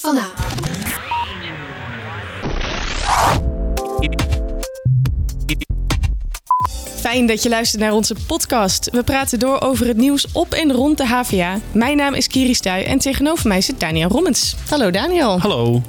van 0.00 0.16
A. 0.16 0.30
Fijn 6.96 7.26
dat 7.26 7.42
je 7.42 7.48
luistert 7.48 7.82
naar 7.82 7.92
onze 7.92 8.14
podcast. 8.26 8.90
We 8.90 9.02
praten 9.02 9.38
door 9.38 9.60
over 9.60 9.86
het 9.86 9.96
nieuws 9.96 10.26
op 10.32 10.52
en 10.52 10.72
rond 10.72 10.98
de 10.98 11.06
HVA. 11.06 11.60
Mijn 11.72 11.96
naam 11.96 12.14
is 12.14 12.26
Kiri 12.26 12.54
Stuy 12.54 12.82
en 12.82 12.98
tegenover 12.98 13.48
mij 13.48 13.60
zit 13.60 13.80
Daniel 13.80 14.08
Rommens. 14.08 14.56
Hallo 14.68 14.90
Daniel. 14.90 15.40
Hallo. 15.40 15.82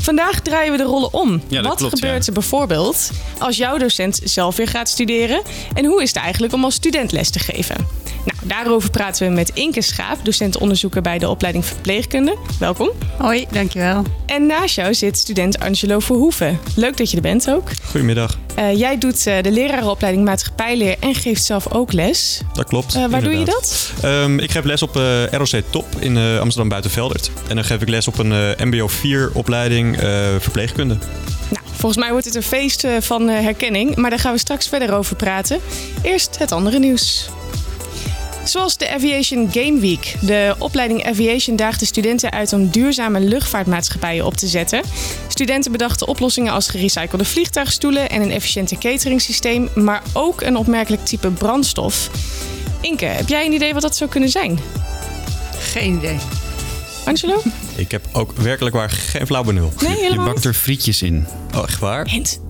Vandaag 0.00 0.40
draaien 0.40 0.72
we 0.72 0.78
de 0.78 0.84
rollen 0.84 1.12
om. 1.12 1.42
Ja, 1.48 1.56
dat 1.56 1.66
Wat 1.66 1.78
klopt, 1.78 1.94
gebeurt 1.94 2.20
ja. 2.20 2.26
er 2.26 2.32
bijvoorbeeld 2.32 3.10
als 3.38 3.56
jouw 3.56 3.78
docent 3.78 4.20
zelf 4.24 4.56
weer 4.56 4.68
gaat 4.68 4.88
studeren? 4.88 5.42
En 5.74 5.84
hoe 5.84 6.02
is 6.02 6.08
het 6.08 6.18
eigenlijk 6.18 6.52
om 6.52 6.64
als 6.64 6.74
student 6.74 7.12
les 7.12 7.30
te 7.30 7.38
geven? 7.38 7.86
Nou, 8.24 8.39
daarover 8.44 8.90
praten 8.90 9.28
we 9.28 9.34
met 9.34 9.50
Inke 9.54 9.82
Schaap, 9.82 10.24
docent-onderzoeker 10.24 11.02
bij 11.02 11.18
de 11.18 11.28
opleiding 11.28 11.64
verpleegkunde. 11.64 12.36
Welkom. 12.58 12.90
Hoi, 13.18 13.46
dankjewel. 13.50 14.02
En 14.26 14.46
naast 14.46 14.74
jou 14.74 14.94
zit 14.94 15.18
student 15.18 15.58
Angelo 15.58 15.98
Verhoeven. 15.98 16.58
Leuk 16.76 16.96
dat 16.96 17.10
je 17.10 17.16
er 17.16 17.22
bent 17.22 17.50
ook. 17.50 17.68
Goedemiddag. 17.84 18.38
Eh, 18.54 18.78
jij 18.78 18.98
doet 18.98 19.26
eh, 19.26 19.42
de 19.42 19.50
lerarenopleiding 19.50 20.24
maatschappijleer 20.24 20.96
en 21.00 21.14
geeft 21.14 21.44
zelf 21.44 21.72
ook 21.72 21.92
les. 21.92 22.40
Dat 22.54 22.64
klopt. 22.68 22.94
Eh, 22.94 23.06
waar 23.06 23.22
doe 23.22 23.38
je 23.38 23.44
dat? 23.44 23.92
Ehm, 24.02 24.38
ik 24.38 24.50
geef 24.50 24.64
les 24.64 24.82
op 24.82 24.96
eh, 24.96 25.26
ROC 25.26 25.62
Top 25.70 25.86
in 25.98 26.16
eh, 26.16 26.38
Amsterdam 26.38 26.68
Buitenveldert. 26.68 27.30
En 27.48 27.54
dan 27.54 27.64
geef 27.64 27.80
ik 27.82 27.88
les 27.88 28.08
op 28.08 28.18
een 28.18 28.32
eh, 28.32 28.64
MBO 28.66 28.88
4 28.88 29.30
opleiding 29.34 29.96
eh, 30.00 30.28
verpleegkunde. 30.38 30.94
Nou, 31.50 31.64
volgens 31.64 32.00
mij 32.00 32.10
wordt 32.10 32.24
het 32.26 32.34
een 32.34 32.42
feest 32.42 32.84
eh, 32.84 32.92
van 33.00 33.28
eh, 33.28 33.40
herkenning, 33.40 33.96
maar 33.96 34.10
daar 34.10 34.18
gaan 34.18 34.32
we 34.32 34.38
straks 34.38 34.68
verder 34.68 34.94
over 34.94 35.16
praten. 35.16 35.58
Eerst 36.02 36.38
het 36.38 36.52
andere 36.52 36.78
nieuws. 36.78 37.28
Zoals 38.44 38.76
de 38.76 38.90
Aviation 38.90 39.48
Game 39.52 39.80
Week. 39.80 40.14
De 40.20 40.54
opleiding 40.58 41.06
Aviation 41.06 41.56
daagt 41.56 41.80
de 41.80 41.86
studenten 41.86 42.30
uit 42.30 42.52
om 42.52 42.68
duurzame 42.68 43.20
luchtvaartmaatschappijen 43.20 44.26
op 44.26 44.34
te 44.36 44.46
zetten. 44.46 44.82
Studenten 45.28 45.72
bedachten 45.72 46.08
oplossingen 46.08 46.52
als 46.52 46.68
gerecyclede 46.68 47.24
vliegtuigstoelen 47.24 48.10
en 48.10 48.22
een 48.22 48.30
efficiënte 48.30 48.78
cateringsysteem, 48.78 49.68
maar 49.74 50.02
ook 50.12 50.40
een 50.40 50.56
opmerkelijk 50.56 51.04
type 51.04 51.30
brandstof. 51.30 52.10
Inke, 52.80 53.04
heb 53.04 53.28
jij 53.28 53.46
een 53.46 53.52
idee 53.52 53.72
wat 53.72 53.82
dat 53.82 53.96
zou 53.96 54.10
kunnen 54.10 54.28
zijn? 54.28 54.58
Geen 55.58 55.96
idee. 55.96 56.16
Angelo? 57.04 57.42
Ik 57.76 57.90
heb 57.90 58.04
ook 58.12 58.32
werkelijk 58.32 58.74
waar 58.74 58.90
geen 58.90 59.26
flauw 59.26 59.42
benul. 59.42 59.72
Nee, 59.80 59.90
Je 59.90 60.02
helemaal 60.02 60.24
bakt 60.24 60.44
er 60.44 60.54
frietjes 60.54 61.02
in. 61.02 61.26
Oh, 61.56 61.62
echt 61.62 61.78
waar? 61.78 62.08
Hint. 62.08 62.40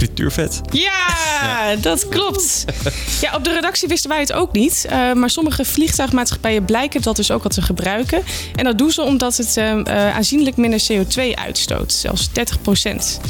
Frituurvet. 0.00 0.60
Ja, 0.70 1.76
dat 1.80 2.08
klopt. 2.08 2.64
Ja, 3.20 3.34
op 3.36 3.44
de 3.44 3.52
redactie 3.52 3.88
wisten 3.88 4.10
wij 4.10 4.20
het 4.20 4.32
ook 4.32 4.52
niet. 4.52 4.84
eh, 4.88 5.12
maar 5.12 5.30
sommige 5.30 5.64
vliegtuigmaatschappijen 5.64 6.64
blijken 6.64 7.02
dat 7.02 7.16
dus 7.16 7.30
ook 7.30 7.44
al 7.44 7.50
te 7.50 7.62
gebruiken. 7.62 8.22
En 8.54 8.64
dat 8.64 8.78
doen 8.78 8.90
ze 8.90 9.02
omdat 9.02 9.36
het 9.36 9.56
eh, 9.56 9.70
eh, 9.70 10.16
aanzienlijk 10.16 10.56
minder 10.56 10.82
CO2 10.92 11.34
uitstoot. 11.34 11.92
Zelfs 11.92 12.32
30 12.32 12.62
procent. 12.62 13.20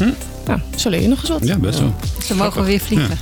Nou, 0.46 0.60
zo 0.76 0.88
leer 0.90 1.00
je 1.02 1.08
nog 1.08 1.20
eens 1.20 1.28
wat. 1.28 1.40
Ja, 1.44 1.56
best 1.56 1.78
wel. 1.78 1.94
Ze 2.26 2.34
mogen 2.34 2.64
weer 2.64 2.80
vliegen. 2.80 3.18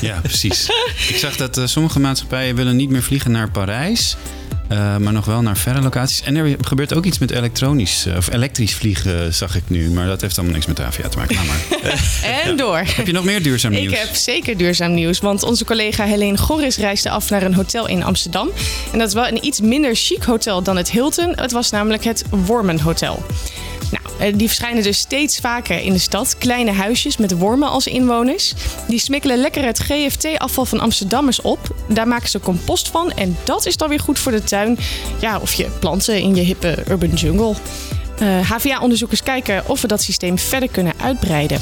Ja, 0.00 0.20
precies. 0.22 0.70
Ik 1.08 1.16
zag 1.16 1.36
dat 1.36 1.58
eh, 1.58 1.66
sommige 1.66 2.00
maatschappijen 2.00 2.54
willen 2.54 2.76
niet 2.76 2.90
meer 2.90 3.02
vliegen 3.02 3.30
naar 3.30 3.50
Parijs. 3.50 4.16
Eh, 4.70 4.96
maar 4.96 5.12
nog 5.12 5.24
wel 5.24 5.42
naar 5.42 5.56
verre 5.56 5.80
locaties. 5.80 6.22
En 6.22 6.36
er 6.36 6.56
gebeurt 6.60 6.94
ook 6.94 7.04
iets 7.04 7.18
met 7.18 7.30
elektronisch 7.30 8.06
eh, 8.06 8.16
of 8.16 8.32
elektrisch 8.32 8.74
vliegen, 8.74 9.34
zag 9.34 9.56
ik 9.56 9.62
nu. 9.66 9.90
Maar 9.90 10.06
dat 10.06 10.20
heeft 10.20 10.36
allemaal 10.36 10.54
niks 10.54 10.66
met 10.66 10.80
AVA 10.80 11.08
te 11.08 11.16
maken. 11.16 11.36
Laat 11.36 11.46
maar. 11.46 11.98
En 12.44 12.56
door. 12.56 12.82
Heb 12.84 13.06
je 13.06 13.12
nog 13.12 13.24
meer 13.24 13.42
duurzaam 13.42 13.72
nieuws? 13.72 13.92
Ik 13.92 13.98
heb 13.98 14.14
zeker 14.14 14.56
duurzaam 14.56 14.94
nieuws, 14.94 15.18
want 15.20 15.42
onze 15.42 15.64
collega 15.64 16.04
Helene 16.04 16.38
Gorris 16.38 16.76
reisde 16.76 17.10
af 17.10 17.30
naar 17.30 17.42
een 17.42 17.54
hotel 17.54 17.88
in 17.88 18.02
Amsterdam. 18.02 18.48
En 18.92 18.98
dat 18.98 19.08
is 19.08 19.14
wel 19.14 19.28
een 19.28 19.44
iets 19.44 19.60
minder 19.60 19.94
chic 19.94 20.22
hotel 20.22 20.62
dan 20.62 20.76
het 20.76 20.90
Hilton. 20.90 21.32
Het 21.36 21.52
was 21.52 21.70
namelijk 21.70 22.04
het 22.04 22.24
Wormen 22.30 22.80
Hotel. 22.80 23.22
Die 24.20 24.46
verschijnen 24.46 24.82
dus 24.82 24.98
steeds 24.98 25.38
vaker 25.38 25.80
in 25.80 25.92
de 25.92 25.98
stad. 25.98 26.38
Kleine 26.38 26.72
huisjes 26.72 27.16
met 27.16 27.38
wormen 27.38 27.68
als 27.68 27.86
inwoners. 27.86 28.54
Die 28.88 28.98
smikkelen 28.98 29.38
lekker 29.38 29.64
het 29.64 29.78
GFT-afval 29.78 30.64
van 30.64 30.80
Amsterdammers 30.80 31.40
op. 31.40 31.74
Daar 31.88 32.08
maken 32.08 32.28
ze 32.28 32.40
compost 32.40 32.88
van 32.88 33.10
en 33.10 33.36
dat 33.44 33.66
is 33.66 33.76
dan 33.76 33.88
weer 33.88 34.00
goed 34.00 34.18
voor 34.18 34.32
de 34.32 34.44
tuin. 34.44 34.78
Ja, 35.20 35.38
of 35.38 35.52
je 35.52 35.68
planten 35.80 36.20
in 36.20 36.34
je 36.34 36.42
hippe 36.42 36.84
urban 36.88 37.10
jungle. 37.10 37.54
Eh, 38.18 38.50
HVA-onderzoekers 38.50 39.22
kijken 39.22 39.68
of 39.68 39.80
we 39.80 39.88
dat 39.88 40.02
systeem 40.02 40.38
verder 40.38 40.68
kunnen 40.70 40.92
uitbreiden. 41.02 41.60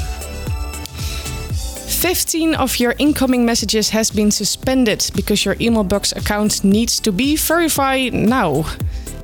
15 1.87 2.61
of 2.61 2.77
your 2.77 2.95
incoming 2.97 3.45
messages 3.45 3.91
has 3.91 4.13
been 4.13 4.31
suspended 4.31 5.11
because 5.15 5.43
your 5.43 5.61
emailbox 5.61 6.15
account 6.15 6.63
needs 6.63 7.01
to 7.01 7.13
be 7.13 7.37
verified 7.37 8.13
now. 8.13 8.65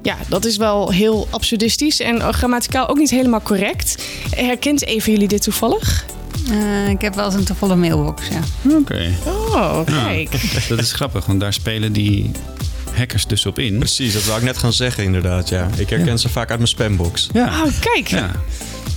Ja, 0.04 0.16
dat 0.28 0.44
is 0.44 0.56
wel 0.56 0.90
heel 0.90 1.26
absurdistisch 1.30 2.00
en 2.00 2.34
grammaticaal 2.34 2.88
ook 2.88 2.98
niet 2.98 3.10
helemaal 3.10 3.42
correct. 3.42 4.04
Herkent 4.30 4.84
even 4.84 5.12
jullie 5.12 5.28
dit 5.28 5.42
toevallig? 5.42 6.04
Eh, 6.50 6.88
ik 6.88 7.00
heb 7.00 7.14
wel 7.14 7.24
eens 7.24 7.34
een 7.34 7.44
te 7.44 7.54
volle 7.54 7.76
mailbox, 7.76 8.22
ja. 8.28 8.70
Oké. 8.70 9.12
Oh, 9.26 9.80
kijk. 9.84 10.30
Dat 10.68 10.78
is 10.78 10.92
grappig, 10.92 11.26
want 11.26 11.40
daar 11.40 11.52
spelen 11.52 11.92
die 11.92 12.30
hackers 12.92 13.26
dus 13.26 13.46
op 13.46 13.58
in. 13.58 13.78
Precies, 13.78 14.12
dat 14.12 14.24
wou 14.24 14.38
ik 14.38 14.44
net 14.44 14.58
gaan 14.58 14.72
zeggen 14.72 15.04
inderdaad. 15.04 15.48
Ja. 15.48 15.68
Ik 15.76 15.90
herken 15.90 16.18
ze 16.18 16.28
vaak 16.28 16.48
uit 16.48 16.58
mijn 16.58 16.70
spambox. 16.70 17.28
Ja. 17.32 17.64
Oh, 17.64 17.72
kijk. 17.80 18.08
ja. 18.08 18.30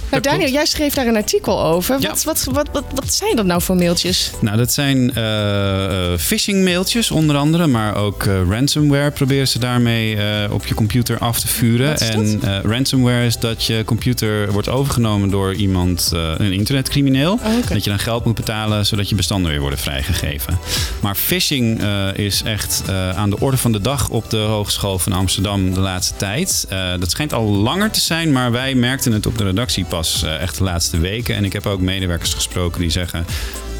Nou, 0.09 0.21
Daniel, 0.21 0.39
klopt. 0.39 0.53
jij 0.53 0.65
schreef 0.65 0.93
daar 0.93 1.07
een 1.07 1.15
artikel 1.15 1.63
over. 1.63 2.01
Ja. 2.01 2.09
Wat, 2.09 2.23
wat, 2.23 2.43
wat, 2.51 2.69
wat, 2.71 2.83
wat 2.95 3.13
zijn 3.13 3.35
dat 3.35 3.45
nou 3.45 3.61
voor 3.61 3.75
mailtjes? 3.75 4.31
Nou, 4.39 4.57
dat 4.57 4.73
zijn 4.73 5.15
eh, 5.15 6.17
phishing 6.17 6.63
mailtjes 6.63 7.11
onder 7.11 7.35
andere, 7.35 7.67
maar 7.67 7.95
ook 7.95 8.23
eh, 8.23 8.41
ransomware 8.49 9.11
proberen 9.11 9.47
ze 9.47 9.59
daarmee 9.59 10.17
op 10.51 10.65
je 10.65 10.73
computer 10.73 11.17
af 11.17 11.39
te 11.39 11.47
vuren. 11.47 11.97
En 11.97 12.41
ransomware 12.63 13.25
is 13.25 13.37
dat 13.37 13.65
je 13.65 13.83
computer 13.85 14.51
wordt 14.51 14.69
overgenomen 14.69 15.29
door 15.29 15.53
iemand, 15.53 16.11
een 16.37 16.53
internetcrimineel. 16.53 17.33
Oh. 17.33 17.67
Dat 17.69 17.83
je 17.83 17.89
dan 17.89 17.99
geld 17.99 18.25
moet 18.25 18.35
betalen 18.35 18.85
zodat 18.85 19.09
je 19.09 19.15
bestanden 19.15 19.51
weer 19.51 19.59
worden 19.59 19.79
vrijgegeven. 19.79 20.59
Maar 20.99 21.15
phishing 21.15 21.83
is 22.15 22.43
echt 22.43 22.83
aan 23.15 23.29
de 23.29 23.39
orde 23.39 23.57
van 23.57 23.71
de 23.71 23.81
dag 23.81 24.09
op 24.09 24.29
de 24.29 24.37
Hogeschool 24.37 24.99
van 24.99 25.11
Amsterdam 25.11 25.73
de 25.73 25.79
laatste 25.79 26.15
tijd. 26.15 26.67
Dat 26.99 27.11
schijnt 27.11 27.33
al 27.33 27.45
langer 27.45 27.91
te 27.91 27.99
zijn, 27.99 28.31
maar 28.31 28.51
wij 28.51 28.75
merkten 28.75 29.11
het 29.11 29.25
op 29.25 29.37
de 29.37 29.43
redactie 29.43 29.85
pas 29.97 30.23
eh, 30.23 30.41
echt 30.41 30.57
de 30.57 30.63
laatste 30.63 30.99
weken. 30.99 31.35
En 31.35 31.45
ik 31.45 31.53
heb 31.53 31.65
ook 31.65 31.81
medewerkers 31.81 32.33
gesproken 32.33 32.81
die 32.81 32.89
zeggen 32.89 33.25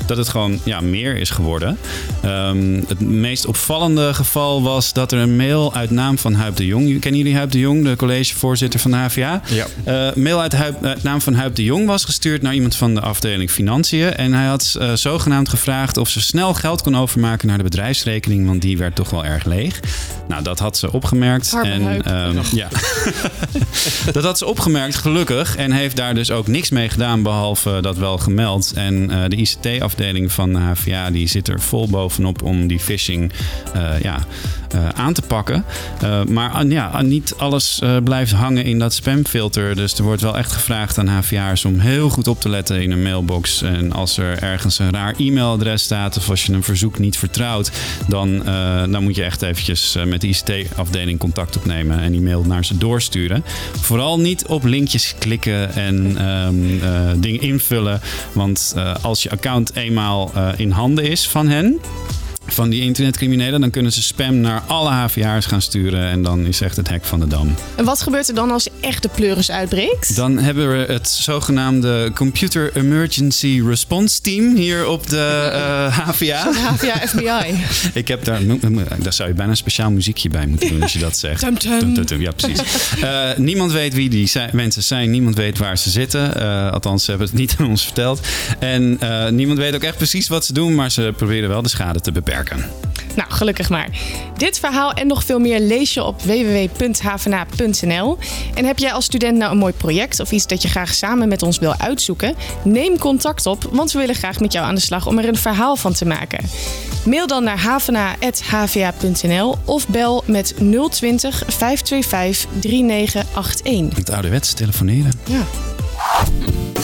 dat 0.08 0.18
het 0.18 0.30
gewoon 0.30 0.60
ja, 0.64 0.82
meer 0.82 1.18
is 1.18 1.30
geworden. 1.30 1.78
Ehm, 2.22 2.82
het 2.88 3.00
meest 3.00 3.46
opvallende 3.46 4.14
geval 4.14 4.64
was 4.64 4.94
dat 4.94 5.12
er 5.12 5.20
een 5.20 5.36
mail 5.36 5.74
uit 5.74 5.92
naam 5.92 6.18
van 6.18 6.34
Huip 6.34 6.56
de 6.56 6.66
Jong... 6.66 7.00
Kennen 7.00 7.22
jullie 7.22 7.36
Huip 7.36 7.52
de 7.52 7.60
Jong, 7.60 7.84
de 7.84 7.96
collegevoorzitter 7.96 8.80
van 8.80 8.92
de 8.92 8.98
HVA? 8.98 9.42
Ja. 9.48 9.66
Eh, 9.84 10.16
mail 10.16 10.42
uit, 10.42 10.54
Huip, 10.54 10.86
uit 10.86 11.04
naam 11.04 11.22
van 11.22 11.34
Huip 11.34 11.56
de 11.56 11.64
Jong 11.64 11.88
was 11.88 12.06
gestuurd 12.06 12.42
naar 12.42 12.54
iemand 12.54 12.76
van 12.76 12.94
de 12.94 13.02
afdeling 13.02 13.52
Financiën. 13.52 14.14
En 14.14 14.34
hij 14.34 14.46
had 14.46 14.76
eh, 14.80 14.94
zogenaamd 14.94 15.50
gevraagd 15.50 15.98
of 15.98 16.10
ze 16.10 16.22
snel 16.22 16.54
geld 16.54 16.82
kon 16.82 16.98
overmaken 16.98 17.48
naar 17.48 17.58
de 17.58 17.64
bedrijfsrekening, 17.64 18.48
want 18.48 18.62
die 18.62 18.78
werd 18.78 18.96
toch 18.96 19.10
wel 19.10 19.26
erg 19.26 19.46
leeg. 19.46 19.80
Nou, 20.28 20.44
dat 20.44 20.60
had 20.60 20.78
ze 20.78 20.92
opgemerkt. 20.92 21.54
Arme 21.54 21.70
en, 21.70 22.04
ehm, 22.04 22.38
ja. 22.52 22.68
dat 24.12 24.24
had 24.24 24.38
ze 24.38 24.46
opgemerkt, 24.46 24.96
gelukkig. 24.96 25.56
En 25.56 25.72
heeft 25.72 25.96
daar 25.96 26.16
dus 26.16 26.32
ook 26.32 26.48
niks 26.48 26.70
mee 26.70 26.90
gedaan, 26.90 27.24
behalve 27.24 27.78
dat 27.82 27.98
wel 27.98 28.18
gemeld. 28.18 28.72
En 28.76 29.10
eh, 29.10 29.24
de 29.28 29.36
ICT-afdeling 29.36 29.97
van 30.32 30.54
de 30.54 30.60
HVA 30.60 31.10
die 31.12 31.28
zit 31.28 31.48
er 31.48 31.62
vol 31.62 31.88
bovenop 31.90 32.42
om 32.42 32.68
die 32.68 32.80
phishing 32.80 33.32
eh, 33.74 34.00
ja, 34.02 34.20
aan 34.96 35.14
te 35.14 35.22
pakken. 35.22 35.66
Eh, 36.02 36.24
maar 36.24 36.50
ah, 36.50 36.72
ja, 36.72 36.88
ah, 36.88 37.04
niet 37.04 37.34
alles 37.38 37.80
eh, 37.80 37.98
blijft 38.04 38.32
hangen 38.32 38.64
in 38.64 38.80
dat 38.80 38.94
spamfilter. 38.94 39.76
Dus 39.76 39.98
er 39.98 40.04
wordt 40.04 40.22
wel 40.22 40.38
echt 40.38 40.52
gevraagd 40.52 40.98
aan 40.98 41.08
HVA'ers 41.08 41.66
om 41.66 41.80
heel 41.80 42.10
goed 42.10 42.28
op 42.28 42.42
te 42.42 42.50
letten 42.50 42.82
in 42.82 42.92
een 42.92 43.02
mailbox. 43.02 43.62
En 43.62 43.92
als 43.92 44.18
er 44.18 44.44
ergens 44.44 44.80
een 44.80 44.92
raar 44.92 45.14
e-mailadres 45.18 45.84
staat 45.84 46.18
of 46.18 46.30
als 46.30 46.46
je 46.46 46.54
een 46.54 46.64
verzoek 46.64 47.00
niet 47.00 47.18
vertrouwt, 47.18 47.72
dan, 48.08 48.46
eh, 48.46 48.84
dan 48.90 49.04
moet 49.04 49.16
je 49.16 49.24
echt 49.24 49.42
eventjes 49.42 49.96
eh, 49.96 50.04
met 50.04 50.22
de 50.22 50.28
ICT-afdeling 50.28 51.20
contact 51.20 51.58
opnemen 51.58 52.00
en 52.00 52.12
die 52.12 52.22
mail 52.22 52.44
naar 52.44 52.66
ze 52.66 52.78
doorsturen. 52.78 53.44
Vooral 53.82 54.20
niet 54.20 54.46
op 54.46 54.64
linkjes 54.64 55.16
klikken 55.20 55.74
en 55.74 56.18
ehm, 56.18 56.84
eh, 56.84 57.12
dingen 57.18 57.42
invullen. 57.42 58.02
Want 58.32 58.74
eh, 58.76 58.96
als 59.02 59.24
je 59.24 59.30
account 59.30 59.76
eenmaal 59.76 60.32
eh, 60.36 60.50
in 60.58 60.72
handen 60.72 61.04
is 61.04 61.28
van 61.28 61.48
hen, 61.48 61.80
van 62.48 62.70
die 62.70 62.82
internetcriminelen, 62.82 63.62
dan 63.62 63.70
kunnen 63.70 63.92
ze 63.92 64.04
spam 64.04 64.40
naar 64.40 64.62
alle 64.68 64.90
HVA'ers 64.90 65.46
gaan 65.46 65.62
sturen 65.62 66.08
en 66.10 66.22
dan 66.24 66.46
is 66.46 66.62
echt 66.62 66.76
het 66.76 66.90
hek 66.90 67.06
van 67.06 67.20
de 67.20 67.28
dam. 67.28 67.56
En 67.76 67.86
wat 67.86 68.02
gebeurt 68.02 68.28
er 68.28 68.36
dan 68.36 68.52
als 68.52 68.68
echt 68.80 69.02
de 69.04 69.10
pleuris 69.16 69.52
uitbreekt? 69.52 70.16
Dan 70.16 70.38
hebben 70.38 70.72
we 70.72 70.94
het 70.94 71.10
zogenaamde 71.10 72.12
Computer 72.16 72.72
Emergency 72.76 73.62
Response 73.68 74.22
Team 74.22 74.56
hier 74.56 74.88
op 74.88 75.10
de 75.10 75.50
eh, 75.54 75.98
HVA. 76.00 76.52
HVA 76.54 77.08
FBI. 77.08 77.64
Ik 78.00 78.08
heb 78.08 78.24
daar, 78.26 78.40
daar 79.00 79.14
zou 79.14 79.30
je 79.30 79.36
bijna 79.36 79.52
een 79.52 79.58
speciaal 79.58 79.92
muziekje 79.92 80.30
bij 80.30 80.48
moeten 80.48 80.70
doen 80.70 80.82
als 80.82 80.94
je 80.94 81.00
dat 81.00 81.18
zegt. 81.18 81.40
Tum, 81.40 81.58
tum. 81.58 82.06
Tum. 82.06 82.22
Ja, 82.22 82.32
precies. 82.32 82.62
Eh, 83.02 83.30
niemand 83.38 83.72
weet 83.72 83.94
wie 83.94 84.10
die 84.10 84.28
zijn- 84.28 84.50
mensen 84.54 84.84
zijn. 84.84 85.12
Niemand 85.12 85.36
weet 85.36 85.58
waar 85.58 85.78
ze 85.78 85.90
zitten. 85.90 86.42
Eh, 86.42 86.72
althans, 86.72 87.04
ze 87.04 87.10
hebben 87.10 87.28
het 87.28 87.38
niet 87.38 87.56
aan 87.60 87.68
ons 87.68 87.84
verteld. 87.84 88.20
En 88.60 89.00
niemand 89.30 89.60
weet 89.60 89.76
ook 89.76 89.84
echt 89.84 89.98
precies 89.98 90.28
wat 90.28 90.46
ze 90.46 90.54
doen. 90.54 90.76
Maar 90.76 90.92
ze 90.92 91.14
proberen 91.18 91.50
wel 91.50 91.62
de 91.62 91.70
schade 91.70 92.00
te 92.00 92.12
beperken. 92.12 92.37
Nou, 93.18 93.32
gelukkig 93.32 93.70
maar. 93.70 93.90
Dit 94.38 94.60
verhaal 94.60 94.94
en 94.94 95.08
nog 95.08 95.24
veel 95.24 95.40
meer 95.40 95.60
lees 95.60 95.94
je 95.94 96.04
op 96.04 96.22
www.hvna.nl. 96.22 98.18
En 98.54 98.66
heb 98.66 98.78
jij 98.78 98.92
als 98.92 99.06
student 99.06 99.38
nou 99.38 99.52
een 99.52 99.58
mooi 99.58 99.74
project 99.74 100.20
of 100.20 100.32
iets 100.32 100.48
dat 100.48 100.62
je 100.62 100.68
graag 100.68 100.94
samen 100.94 101.28
met 101.28 101.44
ons 101.44 101.60
wil 101.60 101.74
uitzoeken? 101.78 102.36
Neem 102.64 102.98
contact 102.98 103.46
op, 103.46 103.70
want 103.72 103.92
we 103.92 104.00
willen 104.00 104.16
graag 104.16 104.40
met 104.40 104.54
jou 104.54 104.66
aan 104.66 104.76
de 104.76 104.82
slag 104.82 105.08
om 105.08 105.18
er 105.18 105.28
een 105.28 105.36
verhaal 105.36 105.76
van 105.76 105.94
te 105.94 106.06
maken. 106.06 106.46
Mail 107.06 107.28
dan 107.28 107.44
naar 107.44 107.60
havena.hva.nl 107.60 109.58
of 109.66 109.88
bel 109.88 110.24
met 110.26 110.54
020 110.90 111.44
525 111.48 112.48
3981. 112.60 113.98
Het 113.98 114.12
ouderwets 114.12 114.54
telefoneren. 114.54 115.12
Ja. 115.26 115.44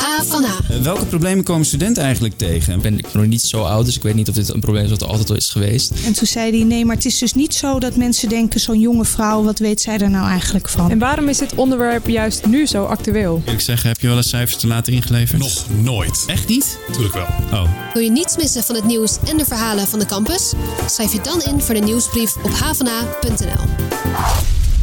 Havana. 0.04 0.56
Eh, 0.70 0.78
welke 0.82 1.06
problemen 1.06 1.44
komen 1.44 1.66
studenten 1.66 2.04
eigenlijk 2.04 2.38
tegen? 2.38 2.82
ben 2.82 2.98
ik 2.98 3.14
nog 3.14 3.26
niet 3.26 3.42
zo 3.42 3.62
oud, 3.64 3.86
dus 3.86 3.96
ik 3.96 4.02
weet 4.02 4.16
niet 4.16 4.30
of 4.30 4.36
dit 4.36 4.54
een 4.54 4.60
probleem 4.60 4.84
is 4.84 4.90
wat 4.90 5.02
er 5.02 5.08
altijd 5.08 5.30
al 5.30 5.36
is 5.36 5.50
geweest. 5.50 5.92
En 6.06 6.14
toen 6.14 6.28
zei 6.28 6.58
hij: 6.58 6.64
Nee, 6.64 6.86
maar 6.86 6.96
het 6.96 7.06
is 7.06 7.18
dus 7.18 7.34
niet 7.34 7.54
zo 7.54 7.80
dat 7.80 7.96
mensen 7.96 8.30
denken: 8.30 8.60
zo'n 8.60 8.80
jonge 8.80 9.06
vrouw, 9.06 9.44
wat 9.44 9.60
weet 9.60 9.82
zij 9.82 9.98
er 9.98 10.10
nou 10.10 10.28
eigenlijk 10.28 10.70
van? 10.70 10.92
En 10.92 11.00
waarom 11.00 11.30
is 11.30 11.38
dit 11.38 11.56
onderwerp 11.56 12.08
juist 12.08 12.46
nu 12.46 12.66
zo 12.66 12.86
actueel? 12.86 13.42
Eerlijk 13.44 13.62
zeggen, 13.62 13.88
heb 13.90 14.00
je 14.00 14.08
wel 14.08 14.18
eens 14.18 14.30
cijfers 14.30 14.58
te 14.58 14.68
laten 14.68 14.94
ingeleverd? 14.94 15.40
Nog 15.40 15.66
nooit. 15.82 16.24
Echt 16.28 16.48
niet? 16.48 16.78
Tuurlijk 16.92 17.14
wel. 17.14 17.28
Oh. 17.52 17.70
Wil 17.94 18.04
je 18.04 18.12
niets 18.12 18.38
missen 18.38 18.64
van 18.64 18.76
het 18.76 18.86
nieuws 18.86 19.18
en 19.30 19.38
de 19.38 19.46
verhalen 19.46 19.88
van 19.88 20.00
de 20.00 20.06
campus? 20.06 20.54
Schrijf 20.86 21.12
je 21.14 21.22
dan 21.22 21.42
in 21.42 21.62
voor 21.62 21.76
de 21.76 21.82
nieuwsbrief 21.82 22.36
op 22.44 22.52
havana.nl. 22.52 23.66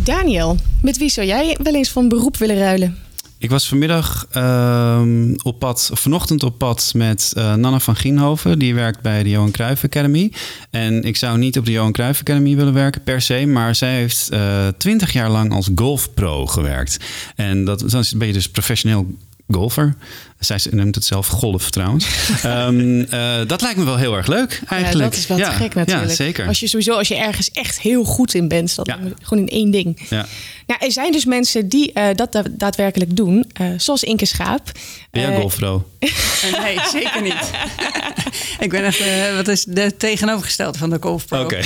Daniel, 0.05 0.57
met 0.83 0.99
wie 0.99 1.11
zou 1.11 1.27
jij 1.27 1.57
wel 1.63 1.75
eens 1.75 1.91
van 1.91 2.09
beroep 2.09 2.37
willen 2.37 2.59
ruilen? 2.59 2.99
Ik 3.41 3.51
was 3.51 3.69
vanmiddag 3.69 4.27
ehm, 4.31 5.35
op 5.43 5.59
pad, 5.59 5.91
vanochtend 5.93 6.43
op 6.43 6.59
pad 6.59 6.93
met 6.95 7.33
eh, 7.37 7.55
Nanne 7.55 7.81
van 7.81 7.97
Gienhoven. 7.97 8.59
Die 8.59 8.75
werkt 8.75 9.01
bij 9.01 9.23
de 9.23 9.29
Johan 9.29 9.51
Cruijff 9.51 9.85
Academy. 9.85 10.33
En 10.71 11.03
ik 11.03 11.17
zou 11.17 11.39
niet 11.39 11.59
op 11.59 11.65
de 11.65 11.73
Johan 11.73 11.93
Cruijff 11.93 12.21
Academy 12.21 12.57
willen 12.57 12.73
werken 12.73 13.03
per 13.03 13.21
se. 13.23 13.47
Maar 13.47 13.75
zij 13.75 13.95
heeft 13.95 14.31
twintig 14.77 15.13
jaar 15.13 15.31
lang 15.31 15.53
als 15.53 15.71
golfpro 15.75 16.47
gewerkt. 16.47 16.99
En 17.37 17.65
dat, 17.65 17.91
dan 17.91 18.05
ben 18.17 18.27
je 18.27 18.33
dus 18.33 18.49
professioneel 18.49 19.17
golfer. 19.51 19.95
Zij 20.41 20.61
noemt 20.71 20.95
het 20.95 21.05
zelf 21.05 21.27
golf 21.27 21.71
trouwens. 21.71 22.07
Ehm, 22.43 23.01
eh, 23.01 23.39
dat 23.47 23.61
lijkt 23.61 23.79
me 23.79 23.85
wel 23.85 23.97
heel 23.97 24.17
erg 24.17 24.27
leuk 24.27 24.61
eigenlijk. 24.67 25.05
Ja, 25.05 25.11
dat 25.11 25.19
is 25.19 25.27
wel 25.27 25.37
te 25.39 25.45
gek 25.45 25.75
natuurlijk. 25.75 26.09
Ja, 26.09 26.15
zeker. 26.15 26.47
Als 26.47 26.61
je 26.61 26.67
sowieso, 26.67 26.93
als 26.97 27.09
je 27.09 27.17
ergens 27.17 27.51
echt 27.51 27.81
heel 27.81 28.05
goed 28.05 28.35
in 28.35 28.49
bent, 28.49 28.75
dan 28.77 28.85
Ja. 28.89 28.99
gewoon 29.23 29.45
in 29.47 29.49
één 29.49 29.71
ding. 29.71 30.07
Ja. 30.09 30.27
Nou, 30.67 30.85
er 30.85 30.93
zijn 30.93 31.13
dus 31.13 31.25
mensen 31.25 31.69
die 31.69 31.93
eh, 31.93 32.09
dat 32.15 32.33
da- 32.33 32.43
daadwerkelijk 32.51 33.17
doen, 33.17 33.45
eh, 33.53 33.67
zoals 33.77 34.03
Inke 34.05 34.25
Schaap. 34.27 34.71
Ben 35.11 35.23
jij 35.23 35.37
golfpro? 35.37 35.85
Nee, 36.63 36.79
zeker 36.93 37.23
niet. 37.23 37.51
ik 38.61 38.71
ben 38.71 38.85
echt, 38.85 39.01
eh, 39.01 39.37
wat 39.37 39.49
is 39.49 39.65
de 39.65 39.97
tegenovergestelde 39.97 40.79
van 40.79 40.91
de 40.91 40.97
golfpro. 41.01 41.43
Oké. 41.43 41.61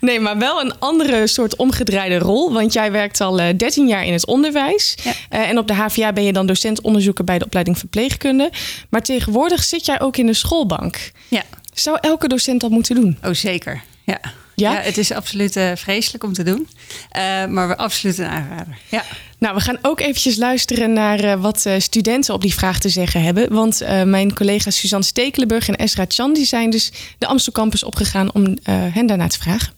Nee, 0.00 0.20
maar 0.20 0.38
wel 0.38 0.60
een 0.60 0.78
andere 0.78 1.26
soort 1.26 1.56
omgedraaide 1.56 2.18
rol. 2.18 2.52
Want 2.52 2.72
jij 2.72 2.92
werkt 2.92 3.20
al 3.20 3.40
eh, 3.40 3.56
13 3.56 3.86
jaar 3.88 4.04
in 4.06 4.12
het 4.12 4.26
onderwijs. 4.26 4.94
Ja. 5.02 5.12
Eh, 5.28 5.48
en 5.48 5.58
op 5.58 5.66
de 5.66 5.74
HVA 5.74 6.12
ben 6.12 6.24
je 6.24 6.32
dan 6.32 6.46
docent 6.46 6.67
onderzoeker 6.82 7.24
bij 7.24 7.38
de 7.38 7.44
opleiding 7.44 7.78
verpleegkunde. 7.78 8.50
Maar 8.88 9.02
tegenwoordig 9.02 9.64
zit 9.64 9.86
jij 9.86 10.00
ook 10.00 10.16
in 10.16 10.26
de 10.26 10.34
schoolbank. 10.34 11.10
Ja, 11.28 11.42
Zou 11.74 11.98
elke 12.00 12.28
docent 12.28 12.60
dat 12.60 12.70
moeten 12.70 12.94
doen? 12.94 13.18
oh 13.24 13.32
zeker. 13.32 13.82
Ja. 14.04 14.18
Ja? 14.54 14.72
Ja? 14.72 14.80
het 14.80 14.98
is 14.98 15.12
absoluut 15.12 15.56
eh, 15.56 15.70
vreselijk 15.74 16.24
om 16.24 16.32
te 16.32 16.42
doen. 16.42 16.68
Eh, 17.10 17.46
maar 17.46 17.68
we 17.68 17.76
absoluut 17.76 18.18
een 18.18 18.26
aanrader. 18.26 18.78
Ja. 18.88 19.04
Nou, 19.38 19.54
we 19.54 19.60
gaan 19.60 19.78
ook 19.82 20.00
eventjes 20.00 20.36
luisteren 20.36 20.92
naar 20.92 21.20
eh, 21.20 21.40
wat 21.40 21.66
eh, 21.66 21.74
studenten 21.78 22.34
op 22.34 22.40
die 22.42 22.54
vraag 22.54 22.78
te 22.80 22.88
zeggen 22.88 23.22
hebben. 23.22 23.52
Want 23.54 23.80
eh, 23.80 24.02
mijn 24.02 24.34
collega's 24.34 24.76
Suzanne 24.78 25.04
Stekelenburg 25.06 25.68
en 25.68 25.76
Esra 25.76 26.04
Chan... 26.08 26.34
die 26.34 26.44
zijn 26.44 26.70
dus 26.70 26.92
de 27.18 27.26
Amstel 27.26 27.52
Campus 27.52 27.84
opgegaan 27.84 28.32
om 28.34 28.56
eh, 28.62 28.74
hen 28.94 29.06
daarna 29.06 29.26
te 29.26 29.38
vragen. 29.38 29.72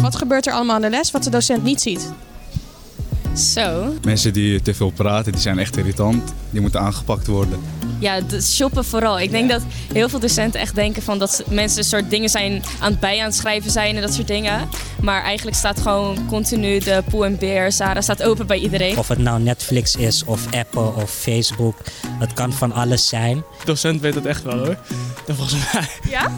Wat 0.00 0.16
gebeurt 0.16 0.46
er 0.46 0.52
allemaal 0.52 0.74
aan 0.74 0.82
de 0.82 0.90
les 0.90 1.10
wat 1.10 1.22
de 1.24 1.30
docent 1.30 1.62
niet 1.62 1.80
ziet? 1.80 2.12
Zo. 3.36 3.94
Mensen 4.04 4.32
die 4.32 4.62
te 4.62 4.74
veel 4.74 4.90
praten, 4.90 5.32
die 5.32 5.40
zijn 5.40 5.58
echt 5.58 5.76
irritant. 5.76 6.32
Die 6.50 6.60
moeten 6.60 6.80
aangepakt 6.80 7.26
worden. 7.26 7.60
Ja, 7.98 8.20
shoppen 8.40 8.84
vooral. 8.84 9.20
Ik 9.20 9.30
denk 9.30 9.50
dat 9.50 9.62
heel 9.92 10.08
veel 10.08 10.18
docenten 10.18 10.60
echt 10.60 10.74
denken 10.74 11.02
van 11.02 11.18
dat 11.18 11.42
mensen 11.48 11.78
een 11.78 11.84
soort 11.84 12.10
dingen 12.10 12.28
zijn 12.28 12.62
aan 12.80 12.90
het 12.90 13.00
bij 13.00 13.18
aan 13.18 13.24
het 13.24 13.34
schrijven 13.34 13.70
zijn 13.70 13.96
en 13.96 14.02
dat 14.02 14.14
soort 14.14 14.26
dingen. 14.26 14.68
Maar 15.00 15.22
eigenlijk 15.22 15.56
staat 15.56 15.80
gewoon 15.80 16.26
continu 16.26 16.78
de 16.78 17.02
poe 17.10 17.24
en 17.24 17.38
beer. 17.38 17.72
Sarah 17.72 18.02
staat 18.02 18.22
open 18.22 18.46
bij 18.46 18.58
iedereen. 18.58 18.98
Of 18.98 19.08
het 19.08 19.18
nou 19.18 19.40
Netflix 19.40 19.96
is, 19.96 20.24
of 20.24 20.54
Apple, 20.54 20.94
of 20.94 21.10
Facebook. 21.10 21.76
Het 22.18 22.32
kan 22.32 22.52
van 22.52 22.72
alles 22.72 23.08
zijn. 23.08 23.36
De 23.36 23.64
docent 23.64 24.00
weet 24.00 24.14
het 24.14 24.26
echt 24.26 24.42
wel 24.42 24.58
hoor. 24.58 24.76
Volgens 25.26 25.72
mij. 25.72 25.88
Ja? 26.10 26.32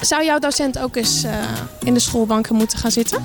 Zou 0.00 0.24
jouw 0.24 0.38
docent 0.38 0.78
ook 0.78 0.96
eens 0.96 1.24
eh, 1.24 1.32
in 1.84 1.94
de 1.94 2.00
schoolbanken 2.00 2.54
moeten 2.54 2.78
gaan 2.78 2.90
zitten? 2.90 3.22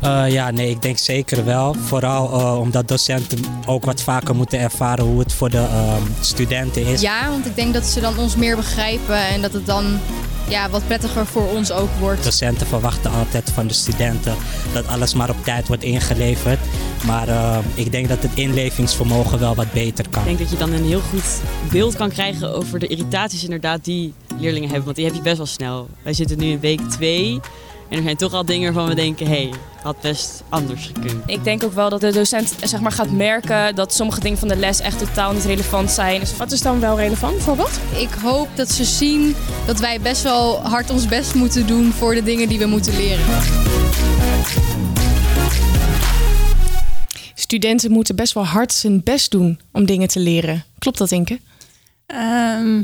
Eh, 0.00 0.32
ja, 0.32 0.50
nee, 0.50 0.70
ik 0.70 0.82
denk 0.82 0.98
zeker 0.98 1.44
wel. 1.44 1.74
Vooral 1.74 2.32
eh, 2.32 2.58
omdat 2.60 2.88
docenten 2.88 3.38
ook 3.66 3.84
wat 3.84 4.02
vaker 4.02 4.34
moeten 4.34 4.58
ervaren 4.58 5.04
hoe 5.04 5.18
het 5.18 5.32
voor 5.32 5.50
de 5.50 5.58
ehm, 5.58 6.02
studenten 6.20 6.86
is. 6.86 7.00
Ja, 7.00 7.30
want 7.30 7.46
ik 7.46 7.56
denk 7.56 7.74
dat 7.74 7.84
ze 7.86 8.00
dan 8.00 8.18
ons 8.18 8.36
meer 8.36 8.56
begrijpen 8.56 9.26
en 9.26 9.42
dat 9.42 9.52
het 9.52 9.66
dan 9.66 9.98
ja, 10.48 10.70
wat 10.70 10.86
prettiger 10.86 11.26
voor 11.26 11.48
ons 11.48 11.72
ook 11.72 11.88
wordt. 12.00 12.24
Docenten 12.24 12.66
verwachten 12.66 13.10
altijd 13.10 13.50
van 13.50 13.66
de 13.66 13.74
studenten 13.74 14.34
dat 14.72 14.86
alles 14.86 15.14
maar 15.14 15.30
op 15.30 15.44
tijd 15.44 15.68
wordt 15.68 15.82
ingeleverd. 15.82 16.58
Maar 17.06 17.28
eh, 17.28 17.58
ik 17.74 17.92
denk 17.92 18.08
dat 18.08 18.22
het 18.22 18.32
inlevingsvermogen 18.34 19.38
wel 19.38 19.54
wat 19.54 19.72
beter 19.72 20.08
kan. 20.10 20.20
Ik 20.20 20.26
denk 20.26 20.38
dat 20.38 20.50
je 20.50 20.56
dan 20.56 20.72
een 20.72 20.84
heel 20.86 21.00
goed 21.00 21.40
beeld 21.72 21.96
kan 21.96 22.10
krijgen 22.10 22.54
over 22.54 22.78
de 22.78 22.86
irritaties 22.86 23.44
inderdaad 23.44 23.84
die 23.84 24.12
leerlingen 24.38 24.68
hebben. 24.68 24.84
Want 24.84 24.96
die 24.96 25.04
heb 25.04 25.14
je 25.14 25.22
best 25.22 25.36
wel 25.36 25.46
snel. 25.46 25.88
Wij 26.02 26.12
zitten 26.12 26.38
nu 26.38 26.46
in 26.46 26.60
week 26.60 26.80
2 26.80 27.40
en 27.88 27.96
er 27.96 28.02
zijn 28.02 28.16
toch 28.16 28.32
al 28.32 28.44
dingen 28.44 28.72
waarvan 28.72 28.88
we 28.88 29.00
denken, 29.00 29.26
hé, 29.26 29.32
hey, 29.32 29.52
had 29.82 30.00
best 30.00 30.42
anders 30.48 30.86
gekund. 30.86 31.22
Ik 31.26 31.44
denk 31.44 31.64
ook 31.64 31.72
wel 31.72 31.88
dat 31.90 32.00
de 32.00 32.12
docent 32.12 32.54
zeg 32.64 32.80
maar, 32.80 32.92
gaat 32.92 33.10
merken 33.10 33.74
dat 33.74 33.94
sommige 33.94 34.20
dingen 34.20 34.38
van 34.38 34.48
de 34.48 34.56
les 34.56 34.80
echt 34.80 34.98
totaal 34.98 35.32
niet 35.32 35.44
relevant 35.44 35.90
zijn. 35.90 36.20
Dus 36.20 36.36
Wat 36.36 36.52
is 36.52 36.62
dan 36.62 36.80
wel 36.80 36.96
relevant 36.96 37.34
bijvoorbeeld? 37.34 37.80
Ik 37.96 38.10
hoop 38.22 38.48
dat 38.54 38.70
ze 38.70 38.84
zien 38.84 39.34
dat 39.66 39.78
wij 39.78 40.00
best 40.00 40.22
wel 40.22 40.60
hard 40.62 40.90
ons 40.90 41.06
best 41.06 41.34
moeten 41.34 41.66
doen 41.66 41.92
voor 41.92 42.14
de 42.14 42.22
dingen 42.22 42.48
die 42.48 42.58
we 42.58 42.66
moeten 42.66 42.96
leren. 42.96 43.24
Studenten 47.34 47.90
moeten 47.90 48.16
best 48.16 48.32
wel 48.32 48.46
hard 48.46 48.72
zijn 48.72 49.02
best 49.02 49.30
doen 49.30 49.60
om 49.72 49.86
dingen 49.86 50.08
te 50.08 50.20
leren. 50.20 50.64
Klopt 50.78 50.98
dat, 50.98 51.10
Inke? 51.10 51.38
Ehm, 52.06 52.82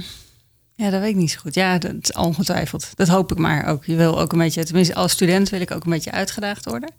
ja, 0.77 0.91
dat 0.91 1.01
weet 1.01 1.11
ik 1.11 1.17
niet 1.17 1.31
zo 1.31 1.39
goed. 1.41 1.55
Ja, 1.55 1.79
dat 1.79 1.95
is 2.01 2.13
ongetwijfeld. 2.13 2.91
Dat 2.95 3.09
hoop 3.09 3.33
ik 3.33 3.39
maar 3.39 3.67
ook. 3.67 3.85
Je 3.85 3.97
wil 3.97 4.21
ook 4.21 4.33
een 4.33 4.39
beetje, 4.39 4.65
tenminste 4.65 4.95
als 4.95 5.13
student 5.13 5.49
wil 5.49 5.61
ik 5.61 5.71
ook 5.71 5.85
een 5.85 5.91
beetje 5.91 6.11
uitgedaagd 6.11 6.65
worden. 6.65 6.91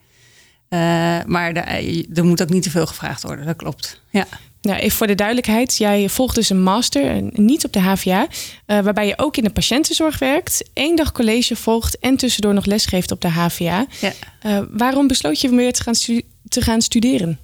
Eh, 0.70 0.80
maar 1.26 1.54
er, 1.54 2.06
er 2.18 2.26
moet 2.26 2.42
ook 2.42 2.50
niet 2.50 2.64
te 2.64 2.70
veel 2.70 2.86
gevraagd 2.86 3.24
worden, 3.24 3.46
dat 3.46 3.56
klopt. 3.56 4.02
Ja. 4.10 4.28
Nou, 4.62 4.80
even 4.80 4.98
voor 4.98 5.08
de 5.08 5.16
duidelijkheid. 5.16 5.78
Jij 5.78 6.10
volgt 6.10 6.36
dus 6.36 6.50
een 6.50 6.64
master, 6.64 7.06
en 7.06 7.32
niet 7.34 7.66
op 7.66 7.74
de 7.74 7.80
HVA, 7.80 8.28
eh, 8.66 8.80
waarbij 8.80 9.08
je 9.08 9.18
ook 9.18 9.38
in 9.38 9.44
de 9.44 9.50
patiëntenzorg 9.50 10.20
werkt, 10.20 10.70
één 10.74 10.96
dag 10.96 11.12
college 11.12 11.56
volgt 11.56 12.00
en 12.00 12.16
tussendoor 12.16 12.54
nog 12.54 12.66
lesgeeft 12.66 13.12
op 13.12 13.22
de 13.22 13.30
HVA. 13.30 13.86
Ja. 14.02 14.14
Eh, 14.40 14.60
waarom 14.70 15.08
besloot 15.08 15.42
je 15.42 15.56
weer 15.56 15.74
te 15.74 15.84
gaan, 15.84 15.94
te 16.48 16.62
gaan 16.62 16.82
studeren? 16.82 17.40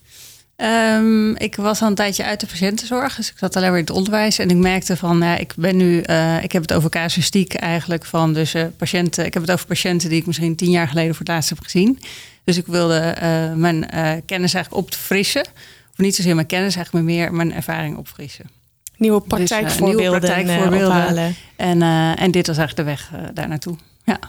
Ehm, 0.62 1.32
ik 1.32 1.56
was 1.56 1.82
al 1.82 1.88
een 1.88 1.96
tijdje 1.96 2.24
uit 2.24 2.40
de 2.40 2.46
patiëntenzorg, 2.46 3.16
dus 3.16 3.30
ik 3.30 3.38
zat 3.38 3.56
alleen 3.56 3.70
maar 3.70 3.78
in 3.78 3.86
het 3.86 3.94
onderwijs. 3.94 4.40
En 4.40 4.50
ik 4.50 4.56
merkte 4.56 4.98
van, 4.98 5.20
ja, 5.20 5.38
ik 5.38 5.54
ben 5.56 5.78
nu, 5.78 6.02
eh, 6.02 6.44
ik 6.44 6.52
heb 6.52 6.62
het 6.62 6.74
over 6.74 6.90
casuïstiek 6.90 7.54
eigenlijk 7.54 8.06
van 8.06 8.34
dus 8.34 8.54
eh, 8.54 8.66
patiënten. 8.78 9.26
Ik 9.26 9.34
heb 9.34 9.42
het 9.42 9.52
over 9.52 9.66
patiënten 9.66 10.10
die 10.10 10.20
ik 10.20 10.26
misschien 10.26 10.56
tien 10.56 10.70
jaar 10.70 10.88
geleden 10.88 11.10
voor 11.10 11.20
het 11.20 11.28
laatst 11.28 11.50
heb 11.50 11.60
gezien. 11.60 12.00
Dus 12.44 12.58
ik 12.58 12.66
wilde 12.66 13.00
eh, 13.00 13.54
mijn 13.54 13.90
kennis 14.26 14.54
eigenlijk 14.54 14.86
opfrissen. 14.86 15.46
Of 15.92 15.98
niet 15.98 16.16
zozeer 16.16 16.36
mijn 16.36 16.48
kennis, 16.48 16.76
eigenlijk 16.76 17.06
maar 17.06 17.16
meer 17.16 17.34
mijn 17.34 17.54
ervaring 17.54 17.98
opfrissen. 17.98 18.46
Nieuwe 18.98 19.20
Dus, 19.20 19.28
praktijkvoorbeelden, 19.28 20.02
nieuwe 20.02 20.20
praktijkvoorbeelden. 20.20 21.36
En, 21.56 21.82
en 22.18 22.32
dit 22.32 22.48
was 22.48 22.58
eigenlijk 22.58 22.88
de 22.88 22.94
weg 22.94 23.34
daar 23.34 23.48
naartoe. 23.48 23.76
Ja. 24.06 24.20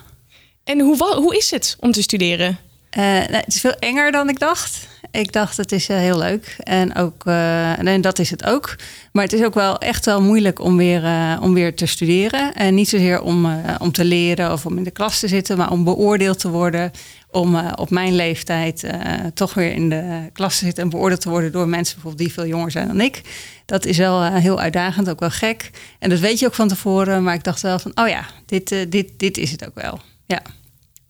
En 0.65 0.81
hoe, 0.81 1.15
hoe 1.15 1.37
is 1.37 1.51
het 1.51 1.77
om 1.81 1.93
te 1.93 2.03
studeren? 2.03 2.59
Eh, 2.93 3.19
het 3.27 3.55
is 3.55 3.61
veel 3.61 3.75
enger 3.79 4.13
dan 4.13 4.29
ik 4.29 4.39
dacht. 4.39 4.87
Ik 5.11 5.33
dacht 5.33 5.57
het 5.57 5.73
is 5.73 5.89
eh, 5.89 5.97
heel 5.97 6.19
leuk. 6.19 6.57
En, 6.59 6.95
ook, 6.95 7.27
eh, 7.27 7.87
en 7.87 8.01
dat 8.01 8.19
is 8.19 8.31
het 8.31 8.45
ook. 8.45 8.77
Maar 9.13 9.25
het 9.25 9.33
is 9.33 9.45
ook 9.45 9.55
wel 9.55 9.79
echt 9.79 10.05
wel 10.05 10.23
moeilijk 10.23 10.61
om 10.61 10.77
weer, 10.77 11.03
om 11.41 11.55
weer 11.55 11.75
te 11.75 11.87
studeren. 11.87 12.55
En 12.55 12.75
niet 12.75 12.89
zozeer 12.89 13.21
om, 13.21 13.63
om 13.79 13.93
te 13.93 14.05
leren 14.05 14.53
of 14.53 14.67
om 14.67 14.77
in 14.77 14.85
de 14.85 14.91
klas 14.91 15.21
te 15.21 15.29
zitten, 15.29 15.57
maar 15.57 15.71
om 15.71 15.85
beoordeeld 15.85 16.39
te 16.39 16.49
worden. 16.49 16.91
Om 17.31 17.57
op 17.57 17.91
mijn 17.91 18.15
leeftijd 18.15 18.87
toch 19.35 19.55
weer 19.55 19.73
in 19.73 19.89
de 19.89 20.31
klas 20.33 20.59
te 20.59 20.65
zitten 20.65 20.85
en 20.85 20.91
beoordeeld 20.91 21.21
te 21.21 21.29
worden 21.29 21.53
door 21.53 21.69
mensen 21.69 21.95
bijvoorbeeld 21.95 22.25
die 22.29 22.33
veel 22.33 22.47
jonger 22.47 22.71
zijn 22.71 22.87
dan 22.87 23.01
ik. 23.01 23.21
Dat 23.67 23.85
is 23.85 23.97
wel 23.97 24.25
heel 24.25 24.61
uitdagend, 24.61 25.11
ook 25.11 25.21
wel 25.21 25.31
gek. 25.31 25.71
En 25.99 26.11
dat 26.11 26.19
weet 26.19 26.39
je 26.39 26.47
ook 26.47 26.55
van 26.55 26.69
tevoren. 26.69 27.23
Maar 27.23 27.35
ik 27.35 27.45
dacht 27.45 27.63
wel 27.63 27.79
van, 27.79 27.93
oh 27.95 28.09
ja, 28.09 28.27
dit, 28.47 28.69
dit, 28.89 29.09
dit 29.17 29.39
is 29.39 29.51
het 29.51 29.67
ook 29.67 29.75
wel. 29.75 30.01
Ja. 30.27 30.43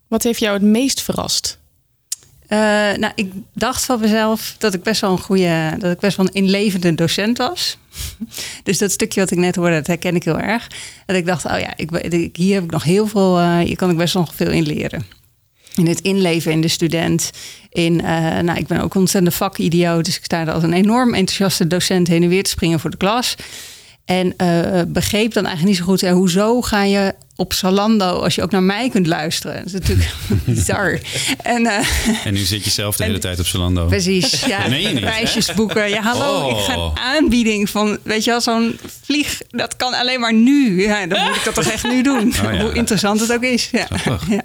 Wat 0.08 0.22
heeft 0.22 0.40
jou 0.40 0.54
het 0.54 0.62
meest 0.62 1.02
verrast? 1.02 1.60
Eh, 2.52 2.58
nou, 2.98 3.12
ik 3.14 3.32
dacht 3.54 3.84
van 3.84 4.00
mezelf 4.00 4.54
dat 4.58 4.74
ik 4.74 4.82
best 4.82 5.00
wel 5.00 5.10
een 5.10 5.18
goede, 5.18 5.74
dat 5.78 5.92
ik 5.92 5.98
best 5.98 6.16
wel 6.16 6.26
een 6.26 6.32
inlevende 6.32 6.94
docent 6.94 7.38
was. 7.38 7.78
dus 8.64 8.78
dat 8.78 8.90
stukje 8.90 9.20
wat 9.20 9.30
ik 9.30 9.38
net 9.38 9.56
hoorde, 9.56 9.74
dat 9.74 9.86
herken 9.86 10.14
ik 10.14 10.24
heel 10.24 10.38
erg. 10.38 10.68
Dat 11.06 11.16
ik 11.16 11.26
dacht, 11.26 11.44
oh 11.44 11.58
ja, 11.58 11.76
ik, 11.76 12.36
hier 12.36 12.54
heb 12.54 12.64
ik 12.64 12.70
nog 12.70 12.82
heel 12.82 13.06
veel, 13.06 13.38
eh, 13.38 13.58
hier 13.58 13.76
kan 13.76 13.90
ik 13.90 13.96
best 13.96 14.14
wel 14.14 14.22
nog 14.22 14.34
veel 14.34 14.50
in 14.50 14.62
leren. 14.62 15.04
In 15.74 15.86
het 15.86 16.00
inleven 16.00 16.52
in 16.52 16.60
de 16.60 16.68
student. 16.68 17.30
In, 17.70 18.00
eh, 18.00 18.38
nou, 18.38 18.58
ik 18.58 18.66
ben 18.66 18.80
ook 18.80 18.94
een 18.94 19.00
ontzettende 19.00 19.36
vakidioot, 19.36 20.04
dus 20.04 20.16
ik 20.16 20.24
sta 20.24 20.40
er 20.40 20.52
als 20.52 20.62
een 20.62 20.72
enorm 20.72 21.14
enthousiaste 21.14 21.66
docent 21.66 22.08
heen 22.08 22.22
en 22.22 22.28
weer 22.28 22.42
te 22.42 22.50
springen 22.50 22.80
voor 22.80 22.90
de 22.90 22.96
klas. 22.96 23.34
En 24.04 24.34
begreep 24.88 25.32
dan 25.32 25.46
eigenlijk 25.46 25.64
niet 25.64 25.76
zo 25.76 25.84
goed, 25.84 26.00
hè, 26.00 26.12
hoezo 26.12 26.62
ga 26.62 26.84
je 26.84 27.14
op 27.36 27.52
Zalando 27.52 28.06
als 28.22 28.34
je 28.34 28.42
ook 28.42 28.50
naar 28.50 28.62
mij 28.62 28.88
kunt 28.88 29.06
luisteren? 29.06 29.56
Dat 29.56 29.66
is 29.66 29.72
natuurlijk 29.72 30.10
bizar. 30.44 31.00
En, 31.42 31.66
eh, 31.66 31.86
En 32.24 32.32
nu 32.34 32.38
zit 32.44 32.64
je 32.64 32.70
zelf 32.70 32.96
de 32.96 33.04
hele 33.04 33.18
tijd 33.18 33.38
op 33.38 33.46
Zalando. 33.46 33.86
Precies, 33.86 34.44
ja. 34.44 34.66
Nee, 34.68 34.82
je 34.82 34.88
niet. 34.88 34.98
hè? 35.04 35.10
Reisjes 35.10 35.54
boeken. 35.54 35.88
Ja, 35.90 36.02
hallo, 36.02 36.44
Oh. 36.48 36.58
ik 36.58 36.64
ga 36.64 36.74
een 36.74 36.98
aanbieding 36.98 37.70
van, 37.70 37.98
weet 38.02 38.24
je 38.24 38.30
wel, 38.30 38.40
zo'n 38.40 38.78
vlieg, 39.02 39.40
dat 39.50 39.76
kan 39.76 39.94
alleen 39.94 40.20
maar 40.20 40.34
nu. 40.34 40.82
Ja, 40.82 41.06
dan 41.06 41.24
moet 41.26 41.36
ik 41.36 41.44
dat 41.44 41.54
toch 41.54 41.64
echt 41.64 41.84
nu 41.84 42.02
doen. 42.02 42.34
Oh, 42.44 42.52
ja. 42.52 42.60
Hoe 42.60 42.72
interessant 42.72 43.20
het 43.20 43.32
ook 43.32 43.42
is. 43.42 43.68
Ja. 43.72 43.86
Ja. 44.28 44.42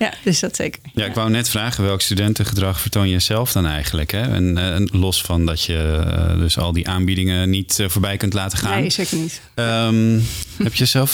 Ja, 0.00 0.12
dus 0.24 0.40
dat 0.40 0.56
zeker. 0.56 0.82
Ja, 0.94 1.04
ik 1.04 1.14
wou 1.14 1.30
net 1.30 1.48
vragen 1.48 1.84
welk 1.84 2.00
studentengedrag 2.00 2.80
vertoon 2.80 3.08
je 3.08 3.18
zelf 3.18 3.52
dan 3.52 3.66
eigenlijk? 3.66 4.10
Hè? 4.10 4.20
En, 4.20 4.58
eh, 4.58 5.00
los 5.00 5.22
van 5.22 5.46
dat 5.46 5.62
je 5.62 6.04
eh, 6.06 6.38
dus 6.38 6.58
al 6.58 6.72
die 6.72 6.88
aanbiedingen 6.88 7.50
niet 7.50 7.78
eh, 7.78 7.88
voorbij 7.88 8.16
kunt 8.16 8.32
laten 8.32 8.58
gaan. 8.58 8.80
Nee, 8.80 8.90
zeker 8.90 9.16
niet. 9.16 9.40
Ehm, 9.54 10.20
heb 10.62 10.74
je 10.74 10.84
zelf, 10.84 11.12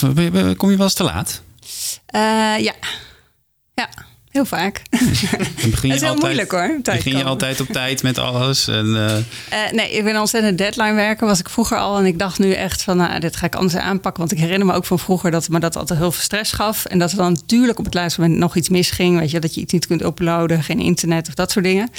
kom 0.57 0.69
je 0.69 0.77
wel 0.77 0.85
eens 0.85 0.93
te 0.93 1.03
laat? 1.03 1.41
Ja. 2.59 2.73
ja, 3.73 3.89
heel 4.37 4.45
vaak. 4.59 4.81
Dan 4.89 4.99
begin 5.69 5.89
Het 5.91 6.01
is 6.01 6.07
heel 6.07 6.15
moeilijk, 6.15 6.51
hoor, 6.51 6.79
tijd 6.83 6.97
Begin 6.97 7.11
je 7.11 7.17
komen. 7.17 7.31
altijd 7.31 7.61
op 7.61 7.67
tijd 7.67 8.03
met 8.03 8.17
alles? 8.17 8.67
En, 8.67 8.95
eh, 8.95 9.17
Eh, 9.17 9.71
nee, 9.71 9.91
ik 9.91 10.03
ben 10.03 10.19
ontzettend 10.19 10.57
deadline 10.57 10.93
werken. 10.93 11.27
Was 11.27 11.39
ik 11.39 11.49
vroeger 11.49 11.77
al. 11.77 11.97
En 11.97 12.05
ik 12.05 12.19
dacht 12.19 12.39
nu 12.39 12.51
echt 12.53 12.81
van, 12.83 12.97
nou, 12.97 13.19
dit 13.19 13.35
ga 13.35 13.45
ik 13.45 13.55
anders 13.55 13.75
aanpakken. 13.75 14.19
Want 14.21 14.31
ik 14.31 14.39
herinner 14.39 14.67
me 14.67 14.73
ook 14.73 14.85
van 14.85 14.99
vroeger 14.99 15.31
dat 15.31 15.49
me 15.49 15.59
dat 15.59 15.75
altijd 15.75 15.99
heel 15.99 16.11
veel 16.11 16.23
stress 16.23 16.51
gaf. 16.51 16.85
En 16.85 16.99
dat 16.99 17.11
er 17.11 17.17
dan 17.17 17.31
natuurlijk 17.31 17.79
op 17.79 17.85
het 17.85 17.93
laatste 17.93 18.21
moment 18.21 18.39
nog 18.39 18.55
iets 18.55 18.69
misging. 18.69 19.19
Weet 19.19 19.31
je, 19.31 19.39
dat 19.39 19.55
je 19.55 19.61
iets 19.61 19.73
niet 19.73 19.87
kunt 19.87 20.03
uploaden, 20.03 20.63
geen 20.63 20.79
internet 20.79 21.27
of 21.27 21.33
dat 21.33 21.51
soort 21.51 21.65
dingen. 21.65 21.89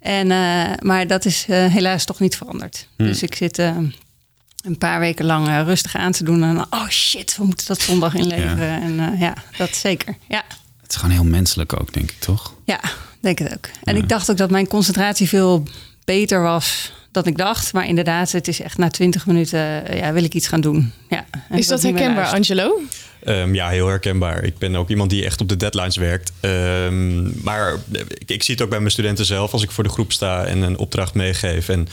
En, 0.00 0.30
eh, 0.30 0.64
maar 0.82 1.06
dat 1.06 1.24
is 1.24 1.46
helaas 1.48 2.04
toch 2.04 2.20
niet 2.20 2.36
veranderd. 2.36 2.88
Hmm. 2.96 3.06
Dus 3.06 3.22
ik 3.22 3.34
zit 3.34 3.58
een 3.58 4.78
paar 4.78 5.00
weken 5.00 5.24
lang 5.24 5.48
rustig 5.64 5.96
aan 5.96 6.12
te 6.12 6.24
doen. 6.24 6.42
En 6.42 6.58
oh 6.70 6.88
shit, 6.88 7.36
we 7.36 7.44
moeten 7.44 7.66
dat 7.66 7.80
zondag 7.80 8.14
inleveren. 8.14 8.82
En 8.82 9.16
ja, 9.18 9.34
dat 9.56 9.76
zeker. 9.76 10.16
Ja. 10.28 10.44
Het 10.88 10.96
is 10.96 11.02
gewoon 11.02 11.14
heel 11.22 11.30
menselijk 11.30 11.80
ook, 11.80 11.92
denk 11.92 12.10
ik, 12.10 12.18
toch? 12.18 12.54
Ja, 12.64 12.80
denk 13.20 13.38
het 13.38 13.52
ook. 13.52 13.68
En 13.82 13.96
ik 13.96 14.08
dacht 14.08 14.30
ook 14.30 14.36
dat 14.36 14.50
mijn 14.50 14.68
concentratie 14.68 15.28
veel 15.28 15.62
beter 16.04 16.42
was 16.42 16.92
dan 17.12 17.24
ik 17.24 17.36
dacht. 17.36 17.72
Maar 17.72 17.86
inderdaad, 17.86 18.32
het 18.32 18.48
is 18.48 18.60
echt 18.60 18.78
na 18.78 18.90
twintig 18.90 19.26
minuten 19.26 19.86
eh, 19.86 19.98
ja, 19.98 20.12
wil 20.12 20.24
ik 20.24 20.34
iets 20.34 20.48
gaan 20.48 20.60
doen. 20.60 20.92
Ja, 21.08 21.26
Is 21.50 21.66
dat 21.66 21.82
herkenbaar. 21.82 22.26
Angelo? 22.26 22.80
Ehm, 23.24 23.54
ja, 23.54 23.68
heel 23.68 23.86
herkenbaar. 23.86 24.44
Ik 24.44 24.58
ben 24.58 24.76
ook 24.76 24.88
iemand 24.88 25.10
die 25.10 25.24
echt 25.24 25.40
op 25.40 25.48
de 25.48 25.56
deadlines 25.56 25.96
werkt. 25.96 26.32
Ehm, 26.40 27.42
maar 27.44 27.74
ik, 28.18 28.30
ik 28.30 28.42
zie 28.42 28.54
het 28.54 28.62
ook 28.62 28.70
bij 28.70 28.78
mijn 28.78 28.90
studenten 28.90 29.24
zelf 29.24 29.52
als 29.52 29.62
ik 29.62 29.70
voor 29.70 29.84
de 29.84 29.90
groep 29.90 30.12
sta 30.12 30.44
en 30.44 30.62
een 30.62 30.78
opdracht 30.78 31.14
meegeef. 31.14 31.68
En 31.68 31.88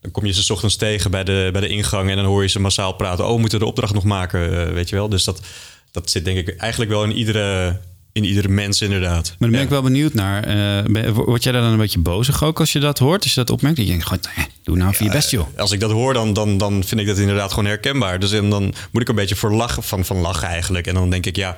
dan 0.00 0.10
kom 0.10 0.26
je 0.26 0.32
ze 0.32 0.42
's 0.42 0.50
ochtends 0.50 0.76
tegen 0.76 1.10
bij 1.10 1.24
de, 1.24 1.48
bij 1.52 1.60
de 1.60 1.68
ingang 1.68 2.10
en 2.10 2.16
dan 2.16 2.24
hoor 2.24 2.42
je 2.42 2.48
ze 2.48 2.60
massaal 2.60 2.92
praten. 2.92 3.26
Oh, 3.26 3.34
we 3.34 3.40
moeten 3.40 3.58
de 3.58 3.66
opdracht 3.66 3.94
nog 3.94 4.04
maken, 4.04 4.66
eh, 4.66 4.72
weet 4.72 4.88
je 4.88 4.96
wel. 4.96 5.08
Dus 5.08 5.24
dat, 5.24 5.40
dat 5.90 6.10
zit 6.10 6.24
denk 6.24 6.38
ik 6.38 6.56
eigenlijk 6.56 6.90
wel 6.90 7.04
in 7.04 7.12
iedere, 7.12 7.80
in 8.16 8.24
iedere 8.24 8.48
mens 8.48 8.80
inderdaad. 8.82 9.24
Maar 9.28 9.36
dan 9.38 9.50
ben 9.50 9.60
ik 9.60 9.68
wel 9.68 9.82
benieuwd 9.82 10.14
naar. 10.14 10.44
eh, 10.44 10.84
ben- 10.92 11.12
word 11.12 11.42
jij 11.42 11.52
daar 11.52 11.62
dan 11.62 11.70
een 11.70 11.78
beetje 11.78 11.98
bozig 11.98 12.44
ook 12.44 12.60
als 12.60 12.72
je 12.72 12.78
dat 12.80 12.98
hoort? 12.98 13.22
Als 13.22 13.34
je 13.34 13.40
dat 13.40 13.50
opmerkt? 13.50 13.76
Dat 13.76 13.86
je 13.86 13.92
denkt, 13.92 14.06
gewoon, 14.06 14.22
doe 14.62 14.76
nou 14.76 14.90
even 14.92 15.04
je 15.04 15.10
best, 15.10 15.30
joh. 15.30 15.46
Als 15.56 15.72
ik 15.72 15.80
dat 15.80 15.90
hoor, 15.90 16.14
dan, 16.14 16.32
dan, 16.32 16.58
dan 16.58 16.84
vind 16.84 17.00
ik 17.00 17.06
dat 17.06 17.18
inderdaad 17.18 17.50
gewoon 17.50 17.64
herkenbaar. 17.64 18.18
Dus 18.18 18.32
en 18.32 18.50
dan 18.50 18.74
moet 18.90 19.02
ik 19.02 19.08
een 19.08 19.14
beetje 19.14 19.36
voor 19.36 19.52
lachen, 19.52 19.82
van, 19.82 20.04
van 20.04 20.16
lachen 20.16 20.48
eigenlijk. 20.48 20.86
En 20.86 20.94
dan 20.94 21.10
denk 21.10 21.26
ik, 21.26 21.36
ja, 21.36 21.56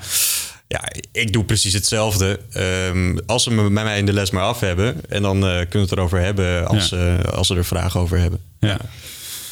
ja 0.68 0.80
ik 1.12 1.32
doe 1.32 1.44
precies 1.44 1.72
hetzelfde. 1.72 2.40
Ehm, 2.52 3.18
als 3.26 3.42
ze 3.42 3.50
me 3.50 3.70
bij 3.70 3.84
mij 3.84 3.98
in 3.98 4.06
de 4.06 4.12
les 4.12 4.30
maar 4.30 4.42
af 4.42 4.60
hebben. 4.60 5.00
En 5.08 5.22
dan 5.22 5.36
eh, 5.36 5.40
kunnen 5.56 5.70
we 5.70 5.78
het 5.78 5.92
erover 5.92 6.20
hebben 6.20 6.66
als, 6.66 6.92
eh, 6.92 7.18
als 7.32 7.46
ze 7.46 7.54
er 7.54 7.64
vragen 7.64 8.00
over 8.00 8.18
hebben. 8.18 8.40
Ja. 8.60 8.78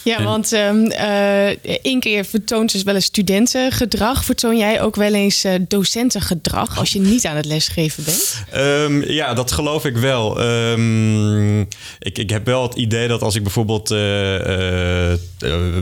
Ja, 0.07 0.19
En- 0.19 0.25
want 0.25 0.53
ehm 0.53 0.85
eh, 0.87 1.79
Inke, 1.83 2.09
je 2.09 2.25
vertoont 2.25 2.73
dus 2.73 2.83
wel 2.83 2.95
eens 2.95 3.05
studentengedrag. 3.05 4.25
Vertoon 4.25 4.57
jij 4.57 4.83
ook 4.83 4.97
wel 4.97 5.15
eens 5.15 5.45
eh, 5.45 5.53
docentengedrag 5.69 6.79
als 6.79 6.93
je 6.93 7.01
niet 7.01 7.27
aan 7.27 7.37
het 7.37 7.45
lesgeven 7.45 8.05
bent? 8.05 8.45
Ehm, 8.51 9.13
ja, 9.13 9.35
dat 9.35 9.53
geloof 9.53 9.85
ik 9.85 9.97
wel. 9.97 10.41
Ehm, 10.41 11.61
ik, 11.99 12.19
ik 12.19 12.31
heb 12.31 12.47
wel 12.47 12.63
het 12.63 12.75
idee 12.75 13.09
dat 13.09 13.23
als 13.23 13.35
ik 13.35 13.43
bijvoorbeeld 13.43 13.91
eh, 13.91 13.99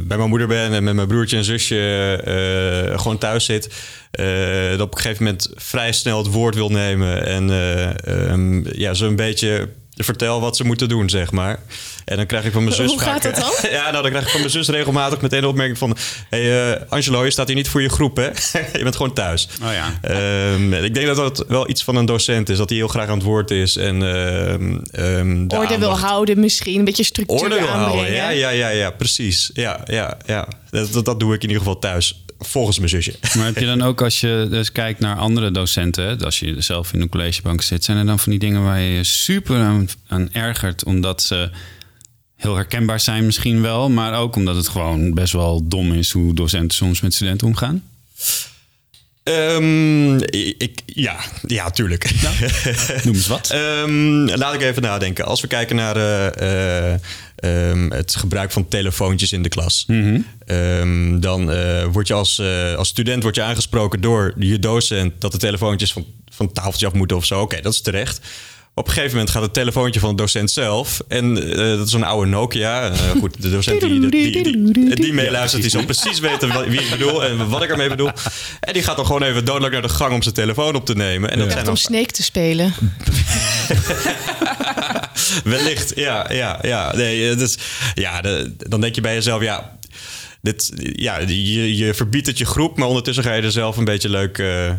bij 0.02 0.16
mijn 0.16 0.28
moeder 0.28 0.48
ben 0.48 0.72
en 0.72 0.84
met 0.84 0.94
mijn 0.94 1.08
broertje 1.08 1.36
en 1.36 1.44
zusje 1.44 2.92
gewoon 2.96 3.18
thuis 3.18 3.44
zit, 3.44 3.68
dat 4.70 4.80
op 4.80 4.94
een 4.94 5.00
gegeven 5.00 5.24
moment 5.24 5.50
vrij 5.54 5.92
snel 5.92 6.18
het 6.18 6.32
woord 6.32 6.54
wil 6.54 6.68
nemen 6.68 7.26
en 7.26 7.50
eh, 7.50 8.30
ehm, 8.30 8.78
ja, 8.78 8.94
zo 8.94 9.06
een 9.06 9.16
beetje 9.16 9.68
vertel 9.96 10.40
wat 10.40 10.56
ze 10.56 10.64
moeten 10.64 10.88
doen, 10.88 11.08
zeg 11.08 11.30
maar. 11.30 11.60
En 12.04 12.16
dan 12.16 12.26
krijg 12.26 12.44
ik 12.44 12.52
van 12.52 12.64
mijn 12.64 12.76
zus 12.80 12.90
Hoe 12.90 13.00
gaat 13.00 13.22
dat 13.22 13.34
dan? 13.34 13.52
ja, 13.70 13.90
nou, 13.90 14.02
dan 14.02 14.10
krijg 14.10 14.24
ik 14.24 14.30
van 14.30 14.40
mijn 14.40 14.52
zus 14.52 14.68
regelmatig 14.68 15.20
meteen 15.20 15.40
de 15.40 15.48
opmerking 15.48 15.78
van... 15.78 15.96
hey, 16.30 16.72
eh, 16.72 16.82
Angelo, 16.88 17.24
je 17.24 17.30
staat 17.30 17.46
hier 17.46 17.56
niet 17.56 17.68
voor 17.68 17.82
je 17.82 17.88
groep, 17.88 18.16
hè? 18.16 18.28
je 18.78 18.82
bent 18.82 18.96
gewoon 18.96 19.12
thuis. 19.12 19.48
Oh 19.62 19.72
ja. 19.72 19.98
Ehm, 20.02 20.72
ik 20.72 20.94
denk 20.94 21.06
dat 21.06 21.16
dat 21.16 21.44
wel 21.48 21.68
iets 21.68 21.84
van 21.84 21.96
een 21.96 22.06
docent 22.06 22.48
is. 22.48 22.56
Dat 22.56 22.68
hij 22.68 22.78
heel 22.78 22.88
graag 22.88 23.08
aan 23.08 23.18
het 23.18 23.26
woord 23.26 23.50
is. 23.50 23.76
En, 23.76 24.02
ehm, 24.02 24.78
ehm, 24.90 25.46
de 25.46 25.56
Orde 25.56 25.78
wil 25.78 25.98
houden 25.98 26.40
misschien, 26.40 26.78
een 26.78 26.84
beetje 26.84 27.04
structuur 27.04 27.38
Orde 27.38 27.58
wil 27.58 27.68
aanbrengen. 27.68 27.90
houden. 27.90 28.14
Ja, 28.14 28.28
ja, 28.28 28.48
ja, 28.48 28.68
ja, 28.68 28.90
precies. 28.90 29.50
Ja, 29.54 29.80
ja, 29.84 30.16
ja. 30.26 30.48
Dat, 30.70 30.92
dat, 30.92 31.04
dat 31.04 31.20
doe 31.20 31.34
ik 31.34 31.42
in 31.42 31.48
ieder 31.48 31.62
geval 31.62 31.78
thuis. 31.78 32.23
Volgens 32.38 32.78
mijn 32.78 32.90
zusje. 32.90 33.14
Maar 33.36 33.46
heb 33.46 33.58
je 33.58 33.66
dan 33.66 33.82
ook, 33.82 34.02
als 34.02 34.20
je 34.20 34.46
dus 34.50 34.72
kijkt 34.72 35.00
naar 35.00 35.16
andere 35.16 35.50
docenten, 35.50 36.20
als 36.20 36.38
je 36.38 36.60
zelf 36.60 36.92
in 36.92 37.00
een 37.00 37.08
collegebank 37.08 37.62
zit, 37.62 37.84
zijn 37.84 37.98
er 37.98 38.06
dan 38.06 38.18
van 38.18 38.30
die 38.30 38.40
dingen 38.40 38.62
waar 38.62 38.80
je 38.80 38.92
je 38.92 39.04
super 39.04 39.60
aan, 39.60 39.88
aan 40.06 40.32
ergert, 40.32 40.84
omdat 40.84 41.22
ze 41.22 41.50
heel 42.36 42.54
herkenbaar 42.54 43.00
zijn 43.00 43.26
misschien 43.26 43.62
wel, 43.62 43.90
maar 43.90 44.18
ook 44.18 44.36
omdat 44.36 44.56
het 44.56 44.68
gewoon 44.68 45.14
best 45.14 45.32
wel 45.32 45.68
dom 45.68 45.92
is 45.92 46.10
hoe 46.10 46.34
docenten 46.34 46.76
soms 46.76 47.00
met 47.00 47.14
studenten 47.14 47.46
omgaan? 47.46 47.82
Ehm, 49.24 50.16
ik, 50.58 50.80
ja, 50.86 51.16
ja, 51.46 51.70
tuurlijk. 51.70 52.10
Noem 53.04 53.14
eens 53.14 53.26
wat. 53.26 53.50
Ehm, 53.50 54.24
laat 54.24 54.54
ik 54.54 54.62
even 54.62 54.82
nadenken. 54.82 55.24
Als 55.24 55.40
we 55.40 55.46
kijken 55.46 55.76
naar 55.76 55.96
eh, 55.96 56.92
eh, 56.92 57.00
ehm, 57.44 57.90
het 57.90 58.16
gebruik 58.16 58.52
van 58.52 58.68
telefoontjes 58.68 59.32
in 59.32 59.42
de 59.42 59.48
klas. 59.48 59.84
Mhm. 59.86 60.20
Ehm, 60.46 61.20
dan 61.20 61.50
eh, 61.50 61.84
word 61.92 62.06
je 62.06 62.14
als, 62.14 62.38
eh, 62.38 62.74
als 62.74 62.88
student 62.88 63.22
word 63.22 63.34
je 63.34 63.42
aangesproken 63.42 64.00
door 64.00 64.34
je 64.38 64.58
docent... 64.58 65.12
dat 65.18 65.32
de 65.32 65.38
telefoontjes 65.38 65.92
van, 65.92 66.06
van 66.28 66.46
het 66.46 66.54
tafeltje 66.54 66.86
af 66.86 66.92
moeten 66.92 67.16
of 67.16 67.24
zo. 67.24 67.40
Oké, 67.40 67.60
dat 67.60 67.72
is 67.72 67.80
terecht. 67.80 68.20
Op 68.76 68.86
een 68.86 68.92
gegeven 68.92 69.12
moment 69.12 69.30
gaat 69.30 69.42
het 69.42 69.52
telefoontje 69.52 70.00
van 70.00 70.10
de 70.10 70.16
docent 70.16 70.50
zelf. 70.50 71.00
En 71.08 71.50
eh, 71.50 71.56
dat 71.56 71.86
is 71.86 71.92
zo'n 71.92 72.02
oude 72.02 72.30
Nokia. 72.30 72.90
Eh, 72.90 73.10
goed, 73.20 73.42
de 73.42 73.50
docent 73.50 73.80
die, 73.80 74.08
die, 74.08 74.32
die, 74.32 74.72
die, 74.72 74.94
die 74.94 75.12
meeluistert, 75.12 75.62
die 75.62 75.70
zal 75.70 75.84
precies 75.84 76.20
weten 76.20 76.68
wie 76.70 76.80
ik 76.80 76.90
bedoel 76.90 77.24
en 77.24 77.48
wat 77.48 77.62
ik 77.62 77.70
ermee 77.70 77.88
bedoel. 77.88 78.10
En 78.60 78.72
die 78.72 78.82
gaat 78.82 78.96
dan 78.96 79.06
gewoon 79.06 79.22
even 79.22 79.44
dodelijk 79.44 79.72
naar 79.72 79.82
de 79.82 79.88
gang 79.88 80.12
om 80.12 80.22
zijn 80.22 80.34
telefoon 80.34 80.74
op 80.74 80.86
te 80.86 80.94
nemen. 80.94 81.30
En 81.30 81.38
dat 81.38 81.46
zijn 81.46 81.56
Echt 81.56 81.66
dan 81.66 81.74
om 81.74 81.80
Snake 81.80 82.12
te 82.12 82.22
spelen. 82.22 82.74
Wellicht, 85.44 85.92
ja, 85.96 86.32
ja, 86.32 86.58
ja. 86.62 86.92
Nee, 86.96 87.30
is, 87.36 87.58
ja 87.94 88.20
de- 88.20 88.52
dan 88.58 88.80
denk 88.80 88.94
je 88.94 89.00
bij 89.00 89.14
jezelf, 89.14 89.42
ja, 89.42 89.76
dit, 90.42 90.72
ja 90.76 91.18
je, 91.18 91.76
je 91.76 91.94
verbiedt 91.94 92.26
het 92.26 92.38
je 92.38 92.44
groep, 92.46 92.78
maar 92.78 92.88
ondertussen 92.88 93.24
ga 93.24 93.32
je 93.32 93.42
er 93.42 93.52
zelf 93.52 93.76
een 93.76 93.84
beetje 93.84 94.08
leuk 94.08 94.38
eh, 94.38 94.68
eh, 94.68 94.76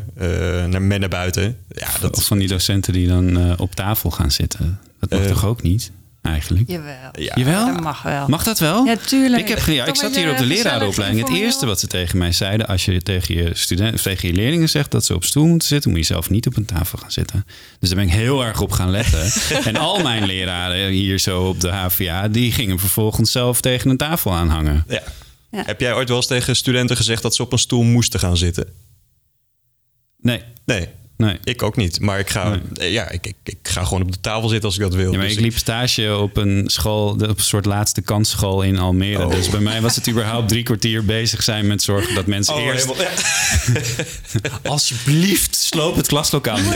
naar 0.69 0.81
men 0.81 0.99
naar 0.99 1.09
buiten. 1.09 1.57
Ja, 1.69 1.87
dat, 2.01 2.17
Of 2.17 2.25
van 2.25 2.37
die 2.37 2.47
docenten 2.47 2.93
die 2.93 3.07
dan 3.07 3.37
eh, 3.37 3.53
op 3.57 3.75
tafel 3.75 4.11
gaan 4.11 4.31
zitten. 4.31 4.79
Dat 4.99 5.09
mag 5.19 5.27
toch 5.27 5.45
ook 5.45 5.61
niet, 5.61 5.91
eigenlijk? 6.25 6.69
Jawel. 6.69 7.11
Ja. 7.11 7.31
Jawel? 7.35 7.65
Dat 7.65 7.81
mag 7.81 8.01
wel. 8.01 8.27
Mag 8.27 8.43
dat 8.43 8.59
wel? 8.59 8.85
Ja, 8.85 8.95
tuurlijk. 8.95 9.41
Ik, 9.41 9.47
heb, 9.47 9.65
ja, 9.65 9.85
ik 9.85 9.95
zat 9.95 10.15
hier 10.15 10.31
op 10.31 10.37
de 10.37 10.45
lerarenopleiding. 10.45 11.27
Het 11.27 11.37
eerste 11.37 11.65
wat 11.65 11.79
ze 11.79 11.87
tegen 11.87 12.17
mij 12.17 12.31
zeiden... 12.31 12.67
als 12.67 12.85
je 12.85 13.01
tegen 13.01 13.35
je, 13.35 13.49
student, 13.53 13.93
of 13.93 14.01
tegen 14.01 14.27
je 14.27 14.33
leerlingen 14.33 14.69
zegt 14.69 14.91
dat 14.91 15.05
ze 15.05 15.15
op 15.15 15.23
stoel 15.23 15.45
moeten 15.45 15.67
zitten... 15.67 15.89
moet 15.89 15.99
je 15.99 16.05
zelf 16.05 16.29
niet 16.29 16.47
op 16.47 16.57
een 16.57 16.65
tafel 16.65 16.97
gaan 16.97 17.11
zitten. 17.11 17.45
Dus 17.79 17.89
daar 17.89 17.97
ben 17.97 18.07
ik 18.07 18.13
heel 18.13 18.45
erg 18.45 18.61
op 18.61 18.71
gaan 18.71 18.89
letten. 18.89 19.31
en 19.69 19.75
al 19.75 20.01
mijn 20.01 20.25
leraren 20.25 20.89
hier 20.89 21.19
zo 21.19 21.47
op 21.47 21.59
de 21.59 21.69
HVA... 21.69 22.27
die 22.27 22.51
gingen 22.51 22.79
vervolgens 22.79 23.31
zelf 23.31 23.61
tegen 23.61 23.89
een 23.89 23.97
tafel 23.97 24.33
aanhangen. 24.33 24.83
ja. 24.87 25.01
Ja. 25.55 25.63
Heb 25.65 25.79
jij 25.79 25.93
ooit 25.93 26.07
wel 26.07 26.17
eens 26.17 26.27
tegen 26.27 26.55
studenten 26.55 26.95
gezegd 26.95 27.21
dat 27.21 27.35
ze 27.35 27.41
op 27.41 27.51
een 27.51 27.57
stoel 27.59 27.83
moesten 27.83 28.19
gaan 28.19 28.37
zitten? 28.37 28.67
Nee. 30.17 30.43
Nee. 30.65 30.89
Nee. 31.17 31.37
Ik 31.43 31.63
ook 31.63 31.75
niet. 31.75 31.99
Maar 31.99 32.19
ik 32.19 32.29
ga, 32.29 32.59
eh, 32.73 32.91
ja, 32.91 33.09
ik, 33.09 33.27
ik, 33.27 33.35
ik 33.43 33.57
ga 33.63 33.83
gewoon 33.83 34.01
op 34.01 34.11
de 34.11 34.19
tafel 34.21 34.49
zitten 34.49 34.65
als 34.69 34.75
ik 34.77 34.81
dat 34.83 34.93
wil. 34.93 35.11
Ja, 35.11 35.17
maar 35.17 35.27
Dus 35.27 35.35
ik 35.35 35.41
liep 35.41 35.57
stage 35.57 36.17
op 36.17 36.37
een 36.37 36.63
school, 36.65 37.17
de- 37.17 37.29
op 37.29 37.37
een 37.37 37.43
soort 37.43 37.65
laatste 37.65 38.01
kansschool 38.01 38.61
in 38.61 38.77
Almere. 38.79 39.25
Oh. 39.25 39.31
Dus 39.31 39.49
bij 39.49 39.59
mij 39.59 39.81
was 39.81 39.95
het 39.95 40.09
überhaupt 40.09 40.47
drie 40.47 40.63
kwartier 40.63 41.05
bezig 41.05 41.43
zijn 41.43 41.67
met 41.67 41.81
zorgen 41.83 42.15
dat 42.15 42.25
mensen 42.25 42.53
Oh, 42.55 42.61
eerst... 42.63 42.85
helemaal- 42.85 43.13
Alsjeblieft, 44.73 45.55
sloop 45.55 45.95
het 45.95 46.07
klaslokaal. 46.07 46.57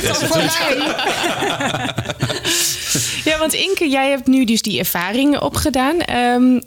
Ja, 3.24 3.38
want 3.38 3.54
Inke, 3.54 3.90
jij 3.90 4.10
hebt 4.10 4.28
nu 4.28 4.46
dus 4.46 4.62
die 4.62 4.80
ervaringen 4.80 5.42
opgedaan. 5.42 6.00
Ehm, 6.02 6.60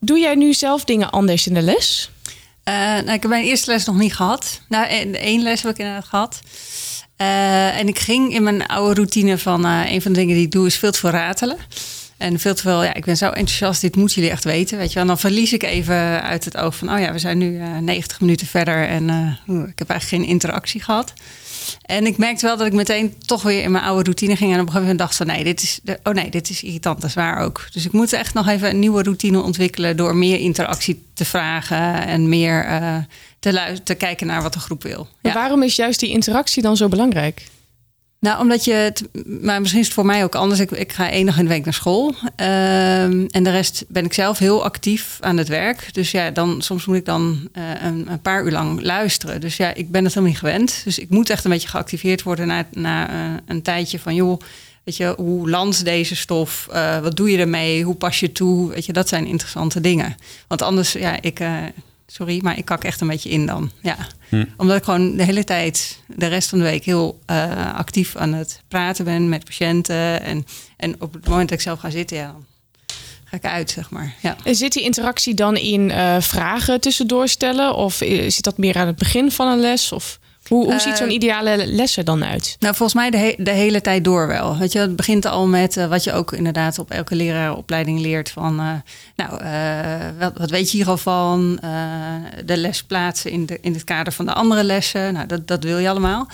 doe 0.00 0.18
jij 0.18 0.34
nu 0.34 0.52
zelf 0.54 0.84
dingen 0.84 1.10
anders 1.10 1.46
in 1.46 1.54
de 1.54 1.62
les? 1.62 2.10
Eh, 2.64 2.74
nou, 2.74 3.02
ik 3.12 3.22
heb 3.22 3.26
mijn 3.26 3.44
eerste 3.44 3.70
les 3.70 3.84
nog 3.84 3.96
niet 3.98 4.14
gehad. 4.14 4.60
Nou, 4.68 4.86
en- 4.86 5.14
één 5.14 5.42
les 5.42 5.62
heb 5.62 5.72
ik 5.72 5.78
inderdaad 5.78 6.04
gehad. 6.04 6.40
Eh, 7.16 7.78
en 7.78 7.88
ik 7.88 7.98
ging 7.98 8.34
in 8.34 8.42
mijn 8.42 8.66
oude 8.66 8.94
routine 8.94 9.38
van 9.38 9.64
eh, 9.64 9.92
een 9.92 10.02
van 10.02 10.12
de 10.12 10.18
dingen 10.18 10.34
die 10.34 10.44
ik 10.44 10.52
doe 10.52 10.66
is 10.66 10.78
veel 10.78 10.92
te 10.92 10.98
veel 10.98 11.10
ratelen. 11.10 11.56
En 12.16 12.38
veel 12.38 12.54
te 12.54 12.62
veel, 12.62 12.84
ja, 12.84 12.94
ik 12.94 13.04
ben 13.04 13.16
zo 13.16 13.26
enthousiast, 13.26 13.80
dit 13.80 13.96
moeten 13.96 14.16
jullie 14.16 14.30
echt 14.30 14.44
weten. 14.44 14.78
Weet 14.78 14.88
je 14.88 14.94
wel. 14.94 15.06
Dan 15.06 15.18
verlies 15.18 15.52
ik 15.52 15.62
even 15.62 16.22
uit 16.22 16.44
het 16.44 16.56
oog 16.56 16.76
van, 16.76 16.92
oh 16.92 17.00
ja, 17.00 17.12
we 17.12 17.18
zijn 17.18 17.38
nu 17.38 17.60
eh 17.60 17.78
90 17.78 18.20
minuten 18.20 18.46
verder 18.46 18.88
en 18.88 19.08
ik 19.46 19.78
heb 19.78 19.90
eigenlijk 19.90 20.22
geen 20.22 20.24
interactie 20.24 20.82
gehad. 20.82 21.12
En 21.82 22.06
ik 22.06 22.16
merkte 22.16 22.46
wel 22.46 22.56
dat 22.56 22.66
ik 22.66 22.72
meteen 22.72 23.14
toch 23.26 23.42
weer 23.42 23.62
in 23.62 23.70
mijn 23.70 23.84
oude 23.84 24.02
routine 24.02 24.36
ging. 24.36 24.52
En 24.52 24.60
op 24.60 24.66
een 24.66 24.72
gegeven 24.72 24.80
moment 24.80 24.98
dacht 24.98 25.16
van 25.16 25.26
nee, 25.26 25.44
dit 25.44 25.62
is, 25.62 25.80
oh 26.02 26.14
nee, 26.14 26.30
dit 26.30 26.50
is 26.50 26.62
irritant, 26.62 27.00
dat 27.00 27.10
is 27.10 27.16
waar 27.16 27.38
ook. 27.38 27.66
Dus 27.72 27.84
ik 27.84 27.92
moet 27.92 28.12
echt 28.12 28.34
nog 28.34 28.48
even 28.48 28.68
een 28.68 28.78
nieuwe 28.78 29.02
routine 29.02 29.42
ontwikkelen 29.42 29.96
door 29.96 30.16
meer 30.16 30.38
interactie 30.38 31.04
te 31.14 31.24
vragen 31.24 32.06
en 32.06 32.28
meer 32.28 32.66
te, 33.52 33.80
te 33.82 33.94
kijken 33.94 34.26
naar 34.26 34.42
wat 34.42 34.52
de 34.52 34.58
groep 34.58 34.82
wil. 34.82 35.08
Maar 35.22 35.32
waarom 35.32 35.62
is 35.62 35.76
juist 35.76 36.00
die 36.00 36.10
interactie 36.10 36.62
dan 36.62 36.76
zo 36.76 36.88
belangrijk? 36.88 37.46
Nou, 38.20 38.40
omdat 38.40 38.64
je 38.64 38.72
het, 38.72 39.08
maar 39.42 39.60
misschien 39.60 39.80
is 39.80 39.86
het 39.86 39.94
voor 39.94 40.06
mij 40.06 40.24
ook 40.24 40.34
anders. 40.34 40.60
Ik, 40.60 40.70
ik 40.70 40.92
ga 40.92 41.10
dag 41.10 41.38
in 41.38 41.44
de 41.44 41.48
week 41.50 41.64
naar 41.64 41.74
school. 41.74 42.14
Ehm, 42.36 43.26
en 43.30 43.42
de 43.42 43.50
rest 43.50 43.84
ben 43.88 44.04
ik 44.04 44.12
zelf 44.12 44.38
heel 44.38 44.64
actief 44.64 45.18
aan 45.20 45.36
het 45.36 45.48
werk. 45.48 45.88
Dus 45.94 46.10
ja, 46.10 46.30
dan, 46.30 46.62
soms 46.62 46.86
moet 46.86 46.96
ik 46.96 47.04
dan 47.04 47.48
eh, 47.52 47.62
een, 47.82 48.10
een 48.10 48.20
paar 48.20 48.44
uur 48.44 48.50
lang 48.50 48.82
luisteren. 48.82 49.40
Dus 49.40 49.56
ja, 49.56 49.74
ik 49.74 49.90
ben 49.90 50.04
het 50.04 50.14
helemaal 50.14 50.30
niet 50.30 50.42
gewend. 50.44 50.80
Dus 50.84 50.98
ik 50.98 51.10
moet 51.10 51.30
echt 51.30 51.44
een 51.44 51.50
beetje 51.50 51.68
geactiveerd 51.68 52.22
worden 52.22 52.46
na, 52.46 52.66
na 52.72 53.08
eh, 53.08 53.14
een 53.46 53.62
tijdje 53.62 53.98
van 53.98 54.14
joh. 54.14 54.40
Weet 54.84 54.96
je, 54.96 55.14
hoe 55.16 55.50
landt 55.50 55.84
deze 55.84 56.16
stof? 56.16 56.68
Eh, 56.72 56.98
wat 56.98 57.16
doe 57.16 57.30
je 57.30 57.38
ermee? 57.38 57.82
Hoe 57.82 57.94
pas 57.94 58.20
je 58.20 58.32
toe? 58.32 58.70
Weet 58.70 58.86
je, 58.86 58.92
dat 58.92 59.08
zijn 59.08 59.26
interessante 59.26 59.80
dingen. 59.80 60.16
Want 60.48 60.62
anders, 60.62 60.92
ja, 60.92 61.20
ik, 61.20 61.40
sorry, 62.06 62.40
maar 62.42 62.58
ik 62.58 62.64
kak 62.64 62.84
echt 62.84 63.00
een 63.00 63.08
beetje 63.08 63.30
in 63.30 63.46
dan. 63.46 63.70
Ja. 63.82 63.96
Hm. 64.28 64.44
Omdat 64.56 64.76
ik 64.76 64.84
gewoon 64.84 65.16
de 65.16 65.24
hele 65.24 65.44
tijd, 65.44 66.00
de 66.06 66.26
rest 66.26 66.48
van 66.48 66.58
de 66.58 66.64
week, 66.64 66.84
heel 66.84 67.20
eh, 67.26 67.74
actief 67.74 68.16
aan 68.16 68.32
het 68.32 68.62
praten 68.68 69.04
ben 69.04 69.28
met 69.28 69.44
patiënten. 69.44 70.22
En, 70.22 70.46
en 70.76 71.00
op 71.00 71.12
het 71.12 71.28
moment 71.28 71.48
dat 71.48 71.58
ik 71.58 71.64
zelf 71.64 71.78
ga 71.78 71.90
zitten, 71.90 72.16
ja, 72.16 72.26
dan 72.26 72.44
ga 73.24 73.36
ik 73.36 73.44
uit, 73.44 73.70
zeg 73.70 73.90
maar. 73.90 74.14
Ja. 74.22 74.36
En 74.44 74.54
zit 74.54 74.72
die 74.72 74.82
interactie 74.82 75.34
dan 75.34 75.56
in 75.56 75.90
eh, 75.90 76.20
vragen 76.20 76.80
tussendoor 76.80 77.28
stellen? 77.28 77.74
Of 77.74 78.00
eh, 78.00 78.30
zit 78.30 78.44
dat 78.44 78.58
meer 78.58 78.76
aan 78.76 78.86
het 78.86 78.98
begin 78.98 79.30
van 79.30 79.48
een 79.48 79.60
les? 79.60 79.92
Of 79.92 80.18
hoe, 80.48 80.64
hoe 80.64 80.78
ziet 80.80 80.96
zo'n 80.96 81.06
Eh, 81.08 81.14
ideale 81.14 81.66
les 81.66 81.96
er 81.96 82.04
dan 82.04 82.24
uit? 82.24 82.56
Nou, 82.58 82.74
volgens 82.74 82.98
mij 82.98 83.10
de, 83.10 83.16
he- 83.16 83.34
de 83.44 83.50
hele 83.50 83.80
tijd 83.80 84.04
door 84.04 84.26
wel. 84.26 84.58
Weet 84.58 84.72
je, 84.72 84.78
het 84.78 84.96
begint 84.96 85.26
al 85.26 85.46
met 85.46 85.76
eh, 85.76 85.86
wat 85.86 86.04
je 86.04 86.12
ook 86.12 86.32
inderdaad 86.32 86.78
op 86.78 86.90
elke 86.90 87.14
leraaropleiding 87.14 88.00
leert. 88.00 88.30
Van, 88.30 88.60
eh, 88.60 88.72
nou, 89.16 89.30
wat, 90.18 90.32
wat 90.38 90.50
weet 90.50 90.70
je 90.70 90.76
hier 90.76 90.88
al 90.88 90.96
van? 90.96 91.58
De 92.44 92.56
les 92.56 92.82
plaatsen 92.82 93.30
in, 93.30 93.46
de, 93.46 93.58
in 93.60 93.72
het 93.72 93.84
kader 93.84 94.12
van 94.12 94.26
de 94.26 94.32
andere 94.32 94.64
lessen. 94.64 95.12
Nou, 95.12 95.26
dat, 95.26 95.46
dat 95.46 95.64
wil 95.64 95.78
je 95.78 95.88
allemaal. 95.88 96.28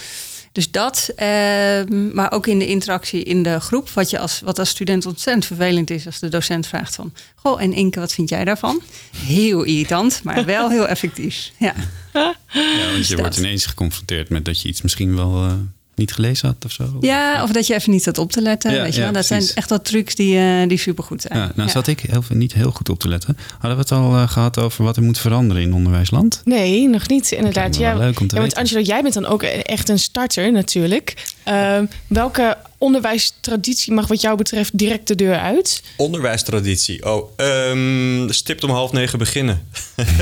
Dus 0.52 0.70
dat, 0.70 1.12
ehm, 1.16 2.14
maar 2.14 2.32
ook 2.32 2.46
in 2.46 2.58
de 2.58 2.66
interactie 2.66 3.22
in 3.22 3.42
de 3.42 3.60
groep. 3.60 3.90
Wat, 3.90 4.10
je 4.10 4.18
als, 4.18 4.40
wat 4.40 4.58
als 4.58 4.68
student 4.68 5.06
ontzettend 5.06 5.46
vervelend 5.46 5.90
is 5.90 6.06
als 6.06 6.18
de 6.18 6.28
docent 6.28 6.66
vraagt 6.66 6.94
van... 6.94 7.12
Goh, 7.34 7.62
en 7.62 7.72
Inke, 7.72 8.00
wat 8.00 8.12
vind 8.12 8.28
jij 8.28 8.44
daarvan? 8.44 8.82
Heel 9.16 9.62
irritant, 9.62 10.20
maar 10.22 10.44
wel 10.54 10.70
heel 10.70 10.88
effectief. 10.88 11.50
Ja. 11.58 11.74
Ja, 12.12 12.92
want 12.92 13.06
je 13.06 13.16
wordt 13.16 13.36
ineens 13.36 13.66
geconfronteerd 13.66 14.28
met 14.28 14.44
dat 14.44 14.62
je 14.62 14.68
iets 14.68 14.82
misschien 14.82 15.16
wel 15.16 15.44
eh, 15.44 15.52
niet 16.00 16.12
gelezen 16.12 16.48
had 16.48 16.64
of 16.64 16.70
zo. 16.72 16.96
Ja, 17.00 17.42
of 17.42 17.52
dat 17.52 17.66
je 17.66 17.74
even 17.74 17.90
niet 17.92 18.02
zat 18.02 18.18
op 18.18 18.32
te 18.32 18.42
letten. 18.42 18.72
Ja, 18.74 18.82
weet 18.82 18.94
je 18.94 18.98
ja, 18.98 19.04
wel. 19.04 19.12
Dat 19.12 19.26
precies. 19.26 19.46
zijn 19.46 19.58
echt 19.58 19.68
wel 19.68 19.80
trucs 19.82 20.14
die, 20.14 20.38
eh 20.38 20.68
die 20.68 20.78
supergoed 20.78 21.22
zijn. 21.22 21.38
Ja, 21.38 21.44
nou 21.54 21.68
Ja. 21.68 21.72
zat 21.74 21.86
ik 21.86 22.00
heel, 22.00 22.22
niet 22.28 22.52
heel 22.52 22.70
goed 22.70 22.88
op 22.88 22.98
te 22.98 23.08
letten. 23.08 23.36
Hadden 23.52 23.74
we 23.74 23.82
het 23.82 23.92
al 23.92 24.14
eh, 24.16 24.28
gehad 24.28 24.58
over 24.58 24.84
wat 24.84 24.96
er 24.96 25.02
moet 25.02 25.18
veranderen 25.18 25.62
in 25.62 25.74
onderwijsland? 25.74 26.40
Nee, 26.44 26.88
nog 26.88 27.08
niet, 27.08 27.30
inderdaad. 27.32 27.76
wel 27.76 27.98
leuk 27.98 28.20
om 28.20 28.26
te 28.26 28.34
ja, 28.34 28.40
want. 28.40 28.54
Angelo, 28.54 28.80
jij 28.80 29.02
bent 29.02 29.14
dan 29.14 29.26
ook 29.26 29.42
echt 29.42 29.88
een 29.88 29.98
starter 29.98 30.52
natuurlijk. 30.52 31.34
Ehm, 31.44 31.84
welke 32.06 32.56
onderwijstraditie 32.80 33.92
mag 33.92 34.06
wat 34.06 34.20
jou 34.20 34.36
betreft 34.36 34.78
direct 34.78 35.08
de 35.08 35.14
deur 35.14 35.38
uit? 35.38 35.82
Onderwijstraditie. 35.96 37.12
Oh, 37.12 37.30
ehm, 37.36 38.30
stipt 38.30 38.64
om 38.64 38.70
half 38.70 38.92
negen 38.92 39.18
beginnen. 39.18 39.68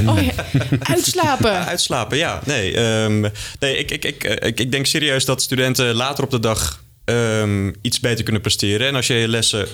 Oh 0.07 0.23
ja, 0.23 0.44
uitslapen. 0.83 1.53
Ja, 1.53 1.66
uitslapen, 1.75 2.16
ja. 2.16 2.40
Nee, 2.44 2.75
ehm, 2.75 3.21
nee 3.61 3.77
ik, 3.77 3.90
ik, 3.90 4.05
ik, 4.05 4.25
eh, 4.25 4.49
ik, 4.49 4.61
ik 4.61 4.71
denk 4.73 4.87
serieus 4.87 5.25
dat 5.25 5.42
studenten 5.42 5.94
later 5.94 6.25
op 6.25 6.31
de 6.31 6.40
dag 6.40 6.85
ehm, 7.05 7.73
iets 7.83 8.01
beter 8.01 8.25
kunnen 8.25 8.42
presteren. 8.42 8.87
En 8.87 8.94
als 8.94 9.07
je 9.07 9.14
je 9.14 9.29
lessen 9.29 9.68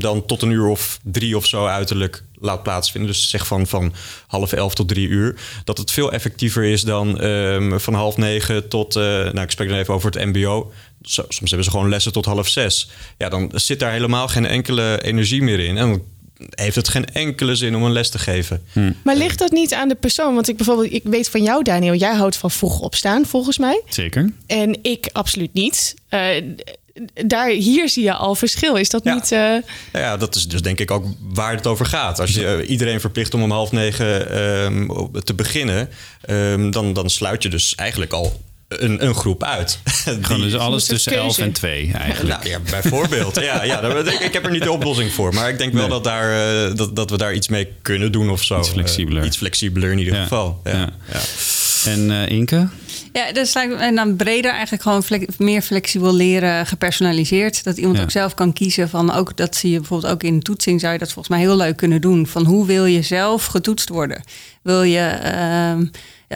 dan 0.00 0.26
tot 0.26 0.42
een 0.42 0.50
uur 0.50 0.66
of 0.66 0.98
drie 1.02 1.36
of 1.36 1.46
zo 1.46 1.66
uiterlijk 1.66 2.22
laat 2.40 2.62
plaatsvinden. 2.62 3.10
Dus 3.10 3.28
zeg 3.30 3.46
van, 3.46 3.66
van 3.66 3.92
half 4.26 4.52
elf 4.52 4.74
tot 4.74 4.88
drie 4.88 5.08
uur. 5.08 5.34
Dat 5.64 5.78
het 5.78 5.90
veel 5.90 6.12
effectiever 6.12 6.64
is 6.64 6.82
dan 6.82 7.18
van 7.80 7.94
half 7.94 8.16
negen 8.16 8.68
tot... 8.68 8.96
eh, 8.96 9.02
nou, 9.02 9.40
ik 9.40 9.50
spreek 9.50 9.68
dan 9.68 9.78
even 9.78 9.94
over 9.94 10.10
het 10.10 10.24
mbo. 10.24 10.72
Zo- 11.02 11.24
soms 11.28 11.48
hebben 11.50 11.64
ze 11.64 11.70
gewoon 11.70 11.88
lessen 11.88 12.12
tot 12.12 12.24
half 12.24 12.48
zes. 12.48 12.88
Ja, 13.18 13.28
dan 13.28 13.50
zit 13.54 13.80
daar 13.80 13.92
helemaal 13.92 14.28
geen 14.28 14.46
enkele 14.46 15.02
energie 15.02 15.42
meer 15.42 15.60
in. 15.60 15.76
En 15.76 15.88
dan 15.90 16.02
heeft 16.50 16.76
het 16.76 16.88
geen 16.88 17.04
enkele 17.06 17.54
zin 17.54 17.76
om 17.76 17.82
een 17.84 17.92
les 17.92 18.10
te 18.10 18.18
geven. 18.18 18.62
Maar 19.04 19.16
ligt 19.16 19.38
dat 19.38 19.50
niet 19.50 19.74
aan 19.74 19.88
de 19.88 19.94
persoon? 19.94 20.34
Want 20.34 20.48
ik 20.48 20.56
bijvoorbeeld, 20.56 20.92
ik 20.92 21.02
weet 21.04 21.28
van 21.28 21.42
jou, 21.42 21.62
Daniel, 21.62 21.94
jij 21.94 22.14
houdt 22.14 22.36
van 22.36 22.50
vroeg 22.50 22.80
opstaan, 22.80 23.26
volgens 23.26 23.58
mij. 23.58 23.82
Zeker. 23.88 24.32
En 24.46 24.78
ik 24.82 25.08
absoluut 25.12 25.52
niet. 25.52 25.94
Eh, 26.08 26.28
daar, 27.26 27.48
hier 27.50 27.88
zie 27.88 28.02
je 28.04 28.12
al 28.14 28.34
verschil. 28.34 28.74
Is 28.76 28.88
dat 28.88 29.04
niet. 29.04 29.32
eh, 29.32 29.38
Nou 29.38 29.62
ja, 29.92 30.16
dat 30.16 30.34
is 30.34 30.48
dus 30.48 30.62
denk 30.62 30.78
ik 30.80 30.90
ook 30.90 31.04
waar 31.20 31.54
het 31.56 31.66
over 31.66 31.86
gaat. 31.86 32.20
Als 32.20 32.34
je 32.34 32.66
iedereen 32.66 33.00
verplicht 33.00 33.34
om 33.34 33.42
om 33.42 33.50
half 33.50 33.72
negen 33.72 34.30
ehm, 34.30 34.86
te 35.24 35.34
beginnen, 35.34 35.88
ehm, 36.22 36.70
dan, 36.70 36.92
dan 36.92 37.10
sluit 37.10 37.42
je 37.42 37.48
dus 37.48 37.74
eigenlijk 37.74 38.12
al 38.12 38.40
een, 38.78 39.04
een 39.06 39.14
groep 39.14 39.44
uit. 39.44 39.78
Gewoon 40.20 40.40
dus 40.40 40.54
alles 40.56 40.84
tussen 40.84 41.12
11 41.12 41.38
en 41.38 41.52
2 41.52 41.90
eigenlijk. 41.92 42.44
Nou, 42.44 42.48
ja, 42.50 42.58
bijvoorbeeld. 42.70 43.40
ja, 43.40 43.62
ja, 43.64 43.80
daar- 43.80 44.06
ik, 44.06 44.20
ik 44.20 44.32
heb 44.32 44.44
er 44.44 44.50
niet 44.50 44.62
de 44.62 44.72
oplossing 44.72 45.12
voor. 45.12 45.34
Maar 45.34 45.48
ik 45.48 45.58
denk 45.58 45.72
wel 45.72 45.80
Nee. 45.82 45.90
dat, 45.90 46.04
daar, 46.04 46.32
eh, 46.68 46.74
dat, 46.76 46.96
dat 46.96 47.10
we 47.10 47.16
daar 47.16 47.34
iets 47.34 47.48
mee 47.48 47.68
kunnen 47.82 48.12
doen 48.12 48.30
of 48.30 48.42
zo. 48.42 48.58
Iets 48.58 48.68
flexibeler. 48.68 49.20
Eh, 49.20 49.26
iets 49.26 49.36
flexibeler 49.36 49.90
in 49.92 49.98
ieder 49.98 50.14
Ja. 50.14 50.22
geval. 50.22 50.60
Ja. 50.64 50.70
Ja. 50.72 50.88
Ja. 51.12 51.20
En 51.90 52.10
eh, 52.10 52.28
Inke? 52.28 52.68
Ja, 53.12 53.32
dus 53.32 53.54
en 53.54 53.94
dan 53.94 54.16
breder 54.16 54.50
eigenlijk 54.52 54.82
gewoon 54.82 55.02
fle- 55.02 55.26
meer 55.38 55.62
flexibel 55.62 56.14
leren, 56.14 56.66
gepersonaliseerd. 56.66 57.64
Dat 57.64 57.76
iemand 57.76 57.96
Ja. 57.96 58.02
ook 58.02 58.10
zelf 58.10 58.34
kan 58.34 58.52
kiezen 58.52 58.88
van 58.88 59.12
ook 59.12 59.36
dat 59.36 59.56
zie 59.56 59.70
je 59.70 59.78
bijvoorbeeld 59.78 60.12
ook 60.12 60.22
in 60.22 60.40
toetsing 60.42 60.80
zou 60.80 60.92
je 60.92 60.98
dat 60.98 61.12
volgens 61.12 61.28
mij 61.36 61.44
heel 61.44 61.56
leuk 61.56 61.76
kunnen 61.76 62.00
doen. 62.00 62.26
Van 62.26 62.44
hoe 62.44 62.66
wil 62.66 62.84
je 62.84 63.02
zelf 63.02 63.46
getoetst 63.46 63.88
worden? 63.88 64.22
Wil 64.62 64.82
je 64.82 65.00
ehm, 65.08 65.86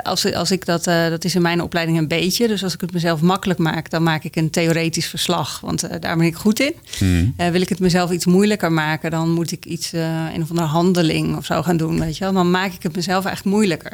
als, 0.03 0.33
als 0.35 0.51
ik 0.51 0.65
dat, 0.67 0.87
eh, 0.87 1.09
dat 1.09 1.25
is 1.25 1.35
in 1.35 1.43
mijn 1.43 1.63
opleiding 1.63 1.99
een 1.99 2.09
beetje. 2.09 2.49
Dus 2.49 2.63
als 2.63 2.75
ik 2.75 2.81
het 2.81 2.93
mezelf 2.93 3.21
makkelijk 3.21 3.59
maak, 3.59 3.91
dan 3.91 4.03
maak 4.03 4.25
ik 4.25 4.37
een 4.37 4.51
theoretisch 4.51 5.07
verslag. 5.07 5.61
Want 5.61 5.83
eh, 5.83 6.01
daar 6.01 6.17
ben 6.17 6.27
ik 6.27 6.35
goed 6.35 6.61
in. 6.61 6.73
Hmm. 6.99 7.35
Eh, 7.37 7.49
wil 7.49 7.61
ik 7.61 7.69
het 7.69 7.79
mezelf 7.79 8.11
iets 8.11 8.27
moeilijker 8.27 8.73
maken, 8.73 9.11
dan 9.11 9.31
moet 9.31 9.53
ik 9.53 9.65
iets, 9.65 9.93
een 9.93 10.43
of 10.43 10.51
andere 10.51 10.67
handeling 10.69 11.37
of 11.37 11.45
zo 11.45 11.63
gaan 11.63 11.77
doen. 11.77 12.01
Weet 12.01 12.17
je 12.17 12.25
wel? 12.25 12.33
Dan 12.33 12.51
maak 12.51 12.73
ik 12.73 12.83
het 12.83 12.97
mezelf 12.97 13.25
eigenlijk 13.25 13.57
moeilijker. 13.57 13.93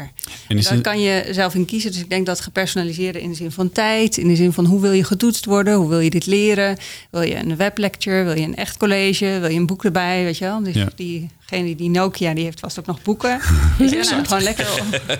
En 0.48 0.56
daar 0.56 0.64
het- 0.74 0.82
kan 0.82 1.00
je 1.00 1.28
zelf 1.30 1.54
in 1.54 1.64
kiezen. 1.64 1.90
Dus 1.92 2.00
ik 2.00 2.10
denk 2.10 2.26
dat 2.26 2.40
gepersonaliseerde 2.40 3.20
in 3.22 3.28
de 3.30 3.36
zin 3.36 3.50
van 3.52 3.72
tijd, 3.72 4.16
in 4.16 4.28
de 4.28 4.36
zin 4.36 4.52
van 4.52 4.64
hoe 4.64 4.80
wil 4.80 4.92
je 4.92 5.04
getoetst 5.04 5.44
worden, 5.44 5.74
hoe 5.74 5.88
wil 5.88 6.00
je 6.00 6.10
dit 6.10 6.26
leren? 6.26 6.76
Wil 7.10 7.22
je 7.22 7.36
een 7.36 7.56
weblecture, 7.56 8.24
wil 8.24 8.36
je 8.36 8.42
een 8.46 8.56
echt 8.56 8.76
college, 8.76 9.38
wil 9.40 9.50
je 9.50 9.58
een 9.58 9.66
boek 9.66 9.84
erbij, 9.84 10.24
weet 10.24 10.38
je 10.38 10.44
wel? 10.44 10.62
Dus 10.62 10.74
Ja. 10.74 10.88
Diegene 11.50 11.76
die 11.76 11.90
Nokia, 11.90 12.34
die 12.34 12.44
heeft 12.44 12.60
vast 12.60 12.78
ook 12.78 12.86
nog 12.86 13.02
boeken. 13.02 13.30
Je, 13.78 14.06
nou, 14.10 14.24
gewoon 14.26 14.42
lekker 14.42 14.66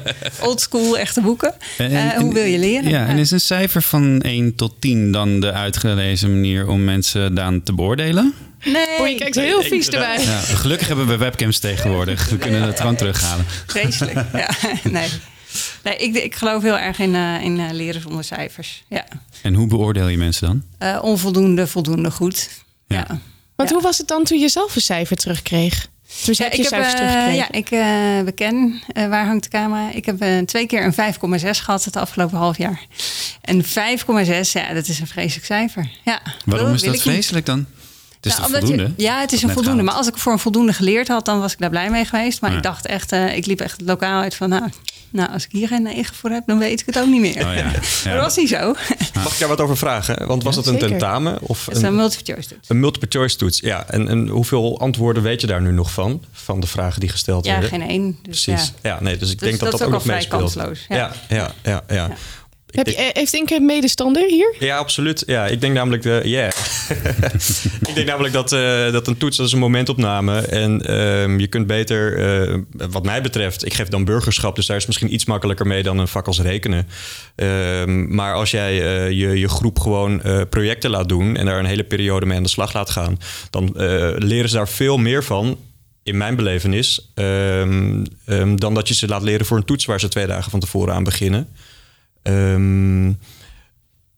oldschool 0.47 0.99
echte 0.99 1.21
boeken. 1.21 1.55
En- 1.79 1.91
Eh, 1.91 2.15
en- 2.15 2.21
hoe 2.21 2.35
wil 2.35 2.45
je 2.45 2.59
leren? 2.59 2.91
Ja, 2.91 3.07
en 3.07 3.19
is 3.19 3.31
een 3.31 3.41
cijfer 3.41 3.83
van 3.83 4.21
1 4.21 4.55
tot 4.55 4.75
10 4.81 5.13
dan 5.13 5.41
de 5.41 5.53
uitgelezen 5.53 6.31
manier 6.33 6.69
om 6.69 6.85
mensen 6.85 7.35
dan 7.35 7.63
te 7.63 7.73
beoordelen? 7.75 8.35
Nee. 8.65 8.87
Oh, 9.01 9.09
je 9.09 9.15
kijkt 9.15 9.35
heel 9.35 9.63
vies 9.63 9.89
erbij. 9.89 10.23
Ja, 10.25 10.39
gelukkig 10.41 10.87
hebben 10.89 11.07
we 11.07 11.17
webcams 11.17 11.59
tegenwoordig. 11.59 12.29
We 12.29 12.37
kunnen 12.39 12.63
het 12.63 12.81
gewoon 12.81 12.97
terughalen. 12.97 13.45
Vreselijk. 13.67 14.25
ja, 14.33 14.51
nee. 14.91 15.09
Nee, 15.85 15.97
ik, 15.97 16.15
ik 16.15 16.35
geloof 16.35 16.63
heel 16.63 16.79
erg 16.79 16.99
in, 16.99 17.15
eh, 17.15 17.43
in 17.43 17.61
eh, 17.61 17.71
leren 17.73 18.01
zonder 18.01 18.25
cijfers. 18.25 18.85
Ja. 18.89 19.05
En 19.43 19.55
hoe 19.55 19.67
beoordeel 19.67 20.09
je 20.09 20.17
mensen 20.17 20.47
dan? 20.47 20.63
Eh, 20.79 21.03
onvoldoende, 21.03 21.67
voldoende 21.67 22.11
goed. 22.11 22.49
Ja. 22.87 23.07
Want 23.57 23.71
hoe 23.71 23.83
was 23.83 23.99
het 23.99 24.09
dan 24.09 24.25
toen 24.25 24.39
je 24.39 24.49
zelf 24.49 24.75
een 24.75 24.81
cijfer 24.81 25.17
terugkreeg? 25.17 25.87
Dus 26.25 26.39
heb 26.39 26.53
je 26.53 26.59
ik 26.63 26.69
heb, 26.69 26.73
cijfers 26.73 26.93
eh, 26.93 26.99
teruggekregen? 26.99 27.35
ja, 27.35 27.53
ik 27.53 27.71
eh, 27.71 28.25
beken 28.25 28.83
eh, 28.93 29.09
waar 29.09 29.27
hangt 29.27 29.43
de 29.43 29.49
camera. 29.49 29.91
Ik 29.93 30.05
heb 30.07 30.21
eh, 30.21 30.39
twee 30.39 30.67
keer 30.67 30.85
een 30.85 31.15
5,6 31.41 31.49
gehad 31.51 31.85
het 31.85 31.97
afgelopen 31.97 32.39
half 32.39 32.59
jaar. 32.59 32.87
En 33.41 33.65
5,6, 33.65 33.71
ja, 34.53 34.73
dat 34.75 34.89
is 34.89 35.01
een 35.01 35.07
vreselijk 35.07 35.47
cijfer. 35.47 35.91
Ja, 36.05 36.21
Waarom 36.45 36.75
is 36.75 36.83
dat 36.83 36.93
niet. 36.93 37.03
vreselijk 37.03 37.47
dan? 37.47 37.67
Het 38.21 38.33
is 38.33 38.39
Nou, 38.39 38.51
je- 38.53 38.59
voldoende? 38.59 38.93
ja, 38.97 39.21
het 39.21 39.33
is 39.33 39.43
een 39.43 39.49
voldoende. 39.49 39.69
gehaald. 39.71 39.87
Maar 39.89 39.95
als 39.95 40.07
ik 40.09 40.17
voor 40.17 40.33
een 40.33 40.39
voldoende 40.39 40.73
geleerd 40.73 41.09
had, 41.09 41.25
dan 41.25 41.41
was 41.41 41.53
ik 41.53 41.59
daar 41.59 41.71
blij 41.71 41.91
mee 41.91 42.05
geweest. 42.05 42.41
Maar 42.41 42.51
Ja. 42.51 42.57
ik 42.57 42.63
dacht 42.63 42.87
echt, 42.87 43.13
eh, 43.13 43.37
ik 43.37 43.47
liep 43.47 43.61
echt 43.61 43.79
het 43.79 43.89
lokaal 43.89 44.23
uit 44.23 44.35
van, 44.35 44.49
nou, 44.49 44.71
nou, 45.11 45.33
als 45.33 45.45
ik 45.45 45.53
hier 45.53 45.69
geen 45.69 45.83
9 45.83 46.15
voor 46.15 46.31
heb, 46.31 46.43
dan 46.47 46.59
weet 46.59 46.81
ik 46.81 46.87
het 46.87 46.99
ook 46.99 47.07
niet 47.07 47.21
meer. 47.21 47.35
Oh 47.47 47.55
ja. 47.55 47.63
Maar 47.65 47.81
Ja. 48.05 48.13
dat 48.15 48.23
was 48.23 48.37
niet 48.37 48.49
zo. 48.49 48.75
Mag 49.15 49.33
ik 49.33 49.39
daar 49.39 49.49
wat 49.49 49.61
over 49.61 49.77
vragen? 49.77 50.27
Want 50.27 50.43
was 50.43 50.55
Ja, 50.57 50.63
dat 50.63 50.73
een 50.73 50.81
zeker. 50.81 50.89
tentamen? 50.99 51.39
Of 51.41 51.67
Het 51.67 51.77
is 51.77 51.83
een 51.83 51.95
multiple 51.95 52.33
choice 52.35 52.49
toets. 52.49 52.69
Een 52.69 52.81
multiple 52.81 53.09
choice 53.11 53.37
toets, 53.37 53.61
ja. 53.61 53.85
En, 53.89 54.09
en 54.09 54.29
hoeveel 54.29 54.81
antwoorden 54.81 55.23
weet 55.23 55.41
je 55.41 55.47
daar 55.47 55.63
nu 55.63 55.73
nog 55.73 55.93
van? 55.93 56.25
Van 56.33 56.61
de 56.61 56.67
vragen 56.67 57.01
die 57.01 57.09
gesteld 57.09 57.45
Ja, 57.45 57.53
werden? 57.53 57.69
geen 57.71 57.89
één. 57.89 58.19
Dus 58.23 58.43
Precies. 58.45 58.73
ja. 58.83 58.91
Ja. 58.91 59.01
nee, 59.01 59.17
dus 59.17 59.31
ik 59.31 59.39
Dus 59.39 59.49
denk 59.49 59.61
dat 59.61 59.71
dat 59.71 59.81
dat, 59.81 59.81
is 59.81 59.87
ook 59.87 59.95
ook 59.95 60.07
nog 60.07 60.15
al 60.15 60.29
vrij 60.29 60.43
meespeelt. 60.43 60.43
kansloos, 60.55 60.85
ja. 60.89 60.97
Ja, 61.29 61.51
ja, 61.63 61.83
ja, 61.89 61.95
ja. 61.95 62.11
Heb 62.71 62.87
je, 62.87 62.95
eh, 62.95 63.09
heeft 63.13 63.35
Inke 63.35 63.55
een 63.55 63.67
medestander 63.67 64.29
hier? 64.29 64.55
Ja, 64.59 64.77
absoluut. 64.77 65.23
Ja, 65.27 65.47
ik 65.47 65.61
denk 65.61 65.75
namelijk, 65.75 66.03
de, 66.03 66.21
yeah. 66.25 66.53
ik 67.89 67.95
denk 67.95 68.07
namelijk 68.07 68.35
dat, 68.35 68.53
eh, 68.53 68.93
dat 68.93 69.07
een 69.07 69.17
toets 69.17 69.37
dat 69.37 69.47
is 69.47 69.53
een 69.53 69.59
momentopname. 69.59 70.41
En 70.41 70.87
ehm, 70.87 71.39
je 71.39 71.47
kunt 71.47 71.67
beter, 71.67 72.19
eh, 72.19 72.59
wat 72.91 73.05
mij 73.05 73.23
betreft, 73.23 73.65
ik 73.65 73.75
geef 73.75 73.89
dan 73.89 74.05
burgerschap, 74.05 74.57
dus 74.57 74.67
daar 74.67 74.77
is 74.77 74.87
misschien 74.87 75.15
iets 75.15 75.25
makkelijker 75.25 75.67
mee 75.67 75.83
dan 75.83 75.99
een 75.99 76.09
vak 76.09 76.27
als 76.27 76.41
rekenen. 76.41 76.89
Ehm, 77.35 78.15
maar 78.15 78.35
als 78.35 78.51
jij 78.51 78.71
eh, 78.71 79.11
je, 79.11 79.39
je 79.39 79.49
groep 79.49 79.79
gewoon 79.79 80.23
projecten 80.51 80.91
laat 80.91 81.09
doen 81.09 81.37
en 81.37 81.47
daar 81.47 81.59
een 81.59 81.65
hele 81.65 81.85
periode 81.85 82.27
mee 82.27 82.37
aan 82.37 82.43
de 82.43 82.49
slag 82.49 82.73
laat 82.73 82.91
gaan, 82.91 83.19
dan 83.51 83.73
leren 84.19 84.49
ze 84.49 84.57
daar 84.57 84.69
veel 84.69 84.99
meer 84.99 85.25
van. 85.25 85.59
In 86.03 86.17
mijn 86.17 86.37
belevenis, 86.37 87.11
ehm, 87.15 88.05
dan 88.57 88.75
dat 88.75 88.89
je 88.89 88.95
ze 88.95 89.09
laat 89.09 89.23
leren 89.23 89.47
voor 89.47 89.57
een 89.57 89.65
toets 89.65 89.85
waar 89.85 90.01
ze 90.01 90.09
twee 90.09 90.27
dagen 90.27 90.51
van 90.51 90.61
tevoren 90.61 90.95
aan 90.95 91.05
beginnen. 91.05 91.49
Ehm, 92.23 93.13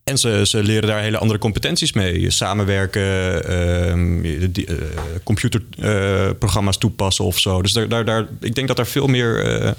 en 0.05 0.19
ze, 0.19 0.43
ze 0.47 0.63
leren 0.63 0.89
daar 0.89 1.01
hele 1.01 1.19
andere 1.19 1.39
competenties 1.39 1.93
mee. 1.93 2.31
Samenwerken, 2.31 3.45
ehm, 3.49 4.21
die, 4.53 4.67
eh, 4.67 4.77
computerprogramma's 5.25 6.79
toepassen 6.79 7.25
of 7.25 7.39
zo. 7.39 7.63
Dus 7.63 7.73
daar, 7.73 7.89
daar, 7.89 8.05
daar, 8.05 8.29
ik 8.41 8.55
denk 8.55 8.69
dat 8.69 8.77
daar 8.77 8.87
veel 8.87 9.07
meer 9.07 9.45
eh, 9.45 9.71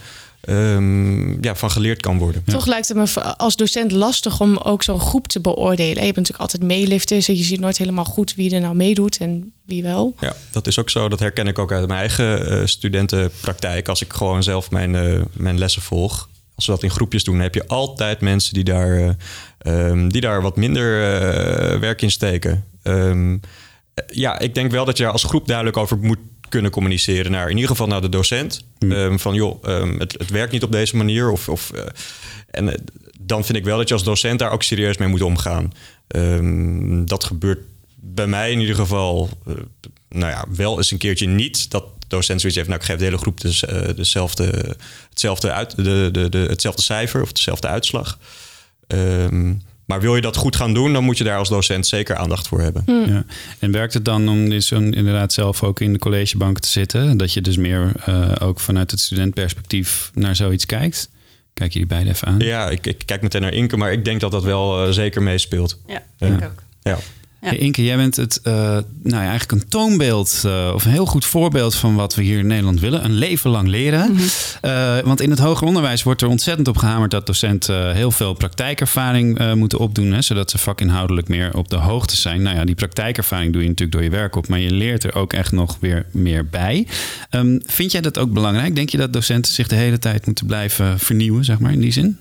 ehm, 0.42 1.44
ja, 1.44 1.56
van 1.56 1.72
geleerd 1.72 2.02
kan 2.02 2.18
worden. 2.18 2.44
Toch 2.46 2.66
lijkt 2.66 2.88
het 2.88 2.98
me 2.98 3.22
als 3.22 3.56
docent 3.56 3.92
lastig 3.92 4.40
om 4.40 4.58
ook 4.58 4.84
zo'n 4.84 5.00
groep 5.00 5.28
te 5.28 5.42
beoordelen. 5.42 6.06
Je 6.06 6.14
bent 6.14 6.16
natuurlijk 6.16 6.40
altijd 6.40 6.64
meelifters 6.64 7.28
en 7.28 7.38
je 7.38 7.44
ziet 7.44 7.60
nooit 7.60 7.78
helemaal 7.78 8.06
goed 8.06 8.36
wie 8.36 8.56
er 8.56 8.62
nou 8.62 8.76
meedoet 8.76 9.18
en 9.18 9.54
wie 9.66 9.84
wel. 9.84 10.16
Ja, 10.20 10.34
dat 10.52 10.68
is 10.68 10.80
ook 10.80 10.90
zo. 10.90 11.10
Dat 11.10 11.20
herken 11.20 11.48
ik 11.48 11.60
ook 11.60 11.72
uit 11.72 11.88
mijn 11.88 12.00
eigen 12.00 12.50
eh, 12.50 12.66
studentenpraktijk. 12.66 13.88
Als 13.88 14.02
ik 14.02 14.14
gewoon 14.14 14.44
zelf 14.44 14.72
mijn, 14.72 14.92
mijn 15.34 15.58
lessen 15.58 15.82
volg. 15.82 16.32
Als 16.56 16.66
we 16.66 16.72
dat 16.72 16.84
in 16.84 16.90
groepjes 16.90 17.24
doen, 17.24 17.40
heb 17.40 17.54
je 17.54 17.68
altijd 17.68 18.22
mensen 18.22 18.54
die 18.54 18.64
daar, 18.64 18.98
eh, 18.98 19.10
ehm, 19.58 20.08
die 20.08 20.22
daar 20.22 20.42
wat 20.42 20.56
minder 20.56 21.04
eh, 21.04 21.80
werk 21.80 22.02
in 22.02 22.12
steken. 22.12 22.66
Ehm, 22.84 23.38
eh, 23.94 24.04
ja, 24.08 24.40
ik 24.40 24.56
denk 24.56 24.72
wel 24.72 24.86
dat 24.86 24.98
je 24.98 25.04
daar 25.04 25.12
als 25.12 25.24
groep 25.24 25.48
duidelijk 25.48 25.78
over 25.78 25.98
moet 25.98 26.20
kunnen 26.54 26.72
communiceren 26.72 27.32
naar 27.32 27.50
in 27.50 27.56
ieder 27.56 27.70
geval 27.70 27.88
naar 27.88 28.02
de 28.02 28.10
docent. 28.10 28.66
Ehm, 28.80 29.18
van 29.18 29.34
joh, 29.34 29.64
het, 29.98 30.16
het 30.18 30.30
werkt 30.30 30.52
niet 30.52 30.64
op 30.64 30.72
deze 30.72 30.96
manier. 30.96 31.32
Of, 31.32 31.50
of, 31.50 31.72
eh, 31.72 31.86
en 32.52 32.84
dan 33.20 33.46
vind 33.46 33.58
ik 33.58 33.64
wel 33.64 33.78
dat 33.78 33.88
je 33.88 33.94
als 33.94 34.04
docent 34.04 34.40
daar 34.40 34.52
ook 34.52 34.64
serieus 34.64 34.98
mee 34.98 35.08
moet 35.08 35.22
omgaan. 35.22 35.72
Dat 37.06 37.24
gebeurt 37.24 37.60
bij 37.96 38.28
mij 38.28 38.52
in 38.52 38.60
ieder 38.60 38.76
geval, 38.76 39.30
nou 40.10 40.32
ja, 40.32 40.46
wel 40.56 40.78
eens 40.78 40.92
een 40.92 40.98
keertje 40.98 41.28
niet. 41.28 41.72
Dat 41.72 41.86
docent 42.14 42.40
zoiets 42.40 42.58
heeft, 42.58 42.70
nou 42.70 42.82
ik 42.82 42.88
geef 42.88 42.98
de 42.98 43.04
hele 43.04 43.18
groep 43.18 43.42
dus, 43.42 43.66
eh, 43.66 43.82
dezelfde, 43.96 44.76
hetzelfde, 45.10 45.52
uit, 45.52 45.76
de, 45.76 46.10
de, 46.12 46.30
de, 46.30 46.38
hetzelfde 46.38 46.82
cijfer 46.82 47.22
of 47.22 47.32
dezelfde 47.32 47.68
uitslag. 47.68 48.18
Ehm, 48.88 49.54
maar 49.86 50.02
wil 50.02 50.16
je 50.16 50.22
dat 50.22 50.36
goed 50.36 50.56
gaan 50.56 50.74
doen, 50.74 50.94
dan 50.94 51.04
moet 51.04 51.18
je 51.18 51.24
daar 51.24 51.38
als 51.38 51.50
docent 51.50 51.88
zeker 51.88 52.16
aandacht 52.16 52.48
voor 52.48 52.62
hebben. 52.62 52.84
Ja. 52.86 53.26
En 53.60 53.72
werkt 53.72 53.94
het 53.94 54.06
dan 54.06 54.30
om 54.30 54.50
dus 54.50 54.68
zo'n 54.68 54.94
inderdaad 54.94 55.34
zelf 55.34 55.64
ook 55.64 55.80
in 55.80 55.94
de 55.94 56.00
collegebank 56.00 56.60
te 56.60 56.68
zitten? 56.70 57.18
Dat 57.18 57.34
je 57.34 57.42
dus 57.42 57.58
meer 57.58 57.92
eh, 58.06 58.32
ook 58.40 58.60
vanuit 58.60 58.92
het 58.92 59.00
studentperspectief 59.00 60.12
naar 60.14 60.36
zoiets 60.36 60.66
kijkt? 60.66 61.10
Kijk 61.54 61.74
jullie 61.74 61.88
beiden 61.88 62.14
even 62.14 62.28
aan. 62.28 62.40
Ja, 62.40 62.70
ik, 62.70 62.88
ik 62.88 63.02
kijk 63.06 63.22
meteen 63.22 63.42
naar 63.42 63.54
Inke, 63.54 63.78
maar 63.78 63.92
ik 63.92 64.06
denk 64.06 64.20
dat 64.22 64.32
dat 64.32 64.44
wel 64.44 64.86
eh, 64.86 64.92
zeker 64.92 65.24
meespeelt. 65.24 65.80
Ja, 65.88 66.04
Ja. 66.18 66.28
ik 66.28 66.44
ook. 66.44 66.64
Ja. 66.84 66.98
Hey, 67.44 67.58
Inke, 67.58 67.84
jij 67.84 67.96
bent 67.96 68.16
het, 68.16 68.42
eh, 68.44 68.54
nou 68.54 69.24
ja, 69.24 69.30
eigenlijk 69.30 69.52
een 69.52 69.68
toonbeeld 69.70 70.42
eh, 70.46 70.72
of 70.74 70.86
een 70.86 70.92
heel 70.92 71.06
goed 71.06 71.26
voorbeeld 71.26 71.76
van 71.76 71.96
wat 71.96 72.16
we 72.16 72.22
hier 72.24 72.40
in 72.40 72.48
Nederland 72.48 72.80
willen. 72.80 73.04
Een 73.06 73.14
leven 73.14 73.50
lang 73.50 73.68
leren. 73.68 74.18
Eh, 74.62 75.00
want 75.00 75.22
in 75.22 75.30
het 75.30 75.40
hoger 75.40 75.68
onderwijs 75.68 76.04
wordt 76.04 76.22
er 76.22 76.28
ontzettend 76.28 76.68
op 76.68 76.78
gehamerd 76.78 77.12
dat 77.12 77.26
docenten 77.26 77.96
heel 77.96 78.12
veel 78.12 78.34
praktijkervaring 78.34 79.56
moeten 79.56 79.80
opdoen. 79.80 80.12
Hè, 80.12 80.22
zodat 80.22 80.52
ze 80.52 80.58
vakinhoudelijk 80.58 81.28
meer 81.28 81.58
op 81.58 81.70
de 81.70 81.76
hoogte 81.76 82.16
zijn. 82.16 82.42
Nou 82.42 82.56
ja, 82.56 82.66
die 82.66 82.76
praktijkervaring 82.76 83.54
doe 83.54 83.62
je 83.62 83.68
natuurlijk 83.68 83.98
door 83.98 84.04
je 84.12 84.18
werk 84.18 84.36
op, 84.36 84.48
maar 84.48 84.60
je 84.60 84.72
leert 84.72 85.04
er 85.04 85.16
ook 85.16 85.34
echt 85.34 85.52
nog 85.52 85.78
weer 85.80 86.06
meer 86.12 86.46
bij. 86.46 86.88
Ehm, 87.30 87.60
vind 87.66 87.92
jij 87.92 88.02
dat 88.02 88.18
ook 88.18 88.32
belangrijk? 88.32 88.76
Denk 88.76 88.90
je 88.90 88.98
dat 88.98 89.14
docenten 89.14 89.54
zich 89.54 89.68
de 89.68 89.76
hele 89.76 90.00
tijd 90.00 90.26
moeten 90.26 90.46
blijven 90.46 91.00
vernieuwen, 91.00 91.46
zeg 91.46 91.60
maar, 91.60 91.72
in 91.72 91.82
die 91.82 91.92
zin? 91.92 92.20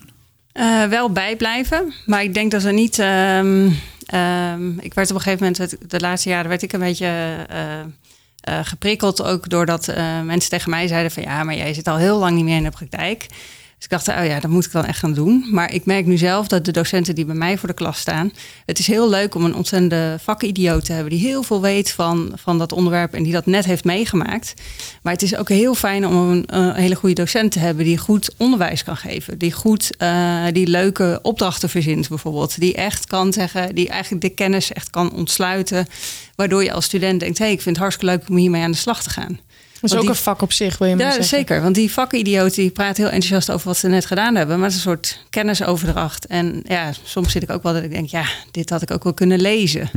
Wel 0.90 1.10
bijblijven, 1.10 1.92
maar 2.06 2.22
ik 2.22 2.34
denk 2.34 2.50
dat 2.50 2.62
we 2.62 2.72
niet. 2.72 2.98
ehm, 2.98 3.68
ehm, 4.12 4.78
ik 4.78 4.94
werd 4.94 5.10
op 5.10 5.16
een 5.16 5.22
gegeven 5.22 5.52
moment, 5.52 5.90
de 5.90 6.00
laatste 6.00 6.28
jaren, 6.28 6.48
werd 6.48 6.62
ik 6.62 6.72
een 6.72 6.80
beetje 6.80 7.06
eh, 7.48 7.80
eh, 7.80 7.86
geprikkeld. 8.62 9.22
Ook 9.22 9.48
doordat 9.48 9.88
eh, 9.88 10.20
mensen 10.20 10.50
tegen 10.50 10.70
mij 10.70 10.86
zeiden: 10.86 11.10
van 11.10 11.22
ja, 11.22 11.42
maar 11.42 11.56
jij 11.56 11.74
zit 11.74 11.86
al 11.86 11.96
heel 11.96 12.18
lang 12.18 12.34
niet 12.34 12.44
meer 12.44 12.56
in 12.56 12.62
de 12.62 12.70
praktijk. 12.70 13.26
Dus 13.82 13.90
ik 13.90 14.04
dacht, 14.04 14.20
oh 14.20 14.26
ja, 14.26 14.40
dat 14.40 14.50
moet 14.50 14.64
ik 14.64 14.72
dan 14.72 14.84
echt 14.84 14.98
gaan 14.98 15.14
doen. 15.14 15.46
Maar 15.50 15.72
ik 15.72 15.84
merk 15.84 16.06
nu 16.06 16.16
zelf 16.16 16.46
dat 16.46 16.64
de 16.64 16.72
docenten 16.72 17.14
die 17.14 17.24
bij 17.24 17.34
mij 17.34 17.58
voor 17.58 17.68
de 17.68 17.74
klas 17.74 17.98
staan. 17.98 18.32
Het 18.66 18.78
is 18.78 18.86
heel 18.86 19.08
leuk 19.08 19.34
om 19.34 19.44
een 19.44 19.54
ontzettende 19.54 20.18
vakidioot 20.22 20.84
te 20.84 20.92
hebben. 20.92 21.10
die 21.10 21.20
heel 21.20 21.42
veel 21.42 21.60
weet 21.60 21.90
van, 21.90 22.32
van 22.34 22.58
dat 22.58 22.72
onderwerp 22.72 23.14
en 23.14 23.22
die 23.22 23.32
dat 23.32 23.46
net 23.46 23.64
heeft 23.64 23.84
meegemaakt. 23.84 24.54
Maar 25.02 25.12
het 25.12 25.22
is 25.22 25.36
ook 25.36 25.48
heel 25.48 25.74
fijn 25.74 26.06
om 26.06 26.44
een, 26.46 26.74
hele 26.74 26.94
goede 26.94 27.14
docent 27.14 27.52
te 27.52 27.58
hebben. 27.58 27.84
die 27.84 27.98
goed 27.98 28.34
onderwijs 28.36 28.84
kan 28.84 28.96
geven. 28.96 29.38
Die 29.38 29.52
goed, 29.52 29.96
eh, 29.96 30.44
die 30.52 30.66
leuke 30.66 31.18
opdrachten 31.22 31.68
verzint 31.68 32.08
bijvoorbeeld. 32.08 32.60
Die 32.60 32.74
echt 32.74 33.06
kan 33.06 33.32
zeggen, 33.32 33.74
die 33.74 33.88
eigenlijk 33.88 34.22
de 34.22 34.30
kennis 34.30 34.72
echt 34.72 34.90
kan 34.90 35.12
ontsluiten. 35.12 35.86
Waardoor 36.34 36.64
je 36.64 36.72
als 36.72 36.84
student 36.84 37.20
denkt: 37.20 37.38
hé, 37.38 37.44
hey, 37.44 37.54
ik 37.54 37.60
vind 37.60 37.76
het 37.76 37.84
hartstikke 37.84 38.14
leuk 38.14 38.28
om 38.28 38.36
hiermee 38.36 38.62
aan 38.62 38.70
de 38.70 38.76
slag 38.76 39.02
te 39.02 39.10
gaan. 39.10 39.40
Dat 39.82 39.90
is 39.90 39.96
ook 39.96 40.00
die- 40.02 40.10
een 40.10 40.22
vak 40.22 40.42
op 40.42 40.52
zich, 40.52 40.78
wil 40.78 40.88
je 40.88 40.94
maar 40.96 41.04
ja, 41.04 41.10
zeggen. 41.10 41.36
zeker. 41.38 41.62
Want 41.62 41.74
die 41.74 41.92
vakidioot 41.92 42.54
die 42.54 42.70
praat 42.70 42.96
heel 42.96 43.06
enthousiast 43.06 43.50
over 43.50 43.66
wat 43.66 43.76
ze 43.76 43.88
net 43.88 44.06
gedaan 44.06 44.34
hebben. 44.34 44.56
Maar 44.56 44.64
het 44.68 44.76
is 44.78 44.84
een 44.84 44.90
soort 44.90 45.18
kennisoverdracht. 45.30 46.26
En 46.26 46.62
ja, 46.64 46.90
soms 47.04 47.32
zit 47.32 47.42
ik 47.42 47.50
ook 47.50 47.62
wel 47.62 47.72
dat 47.72 47.82
ik 47.82 47.90
denk, 47.90 48.08
ja, 48.08 48.24
dit 48.50 48.70
had 48.70 48.82
ik 48.82 48.90
ook 48.90 49.04
wel 49.04 49.14
kunnen 49.14 49.40
lezen. 49.40 49.90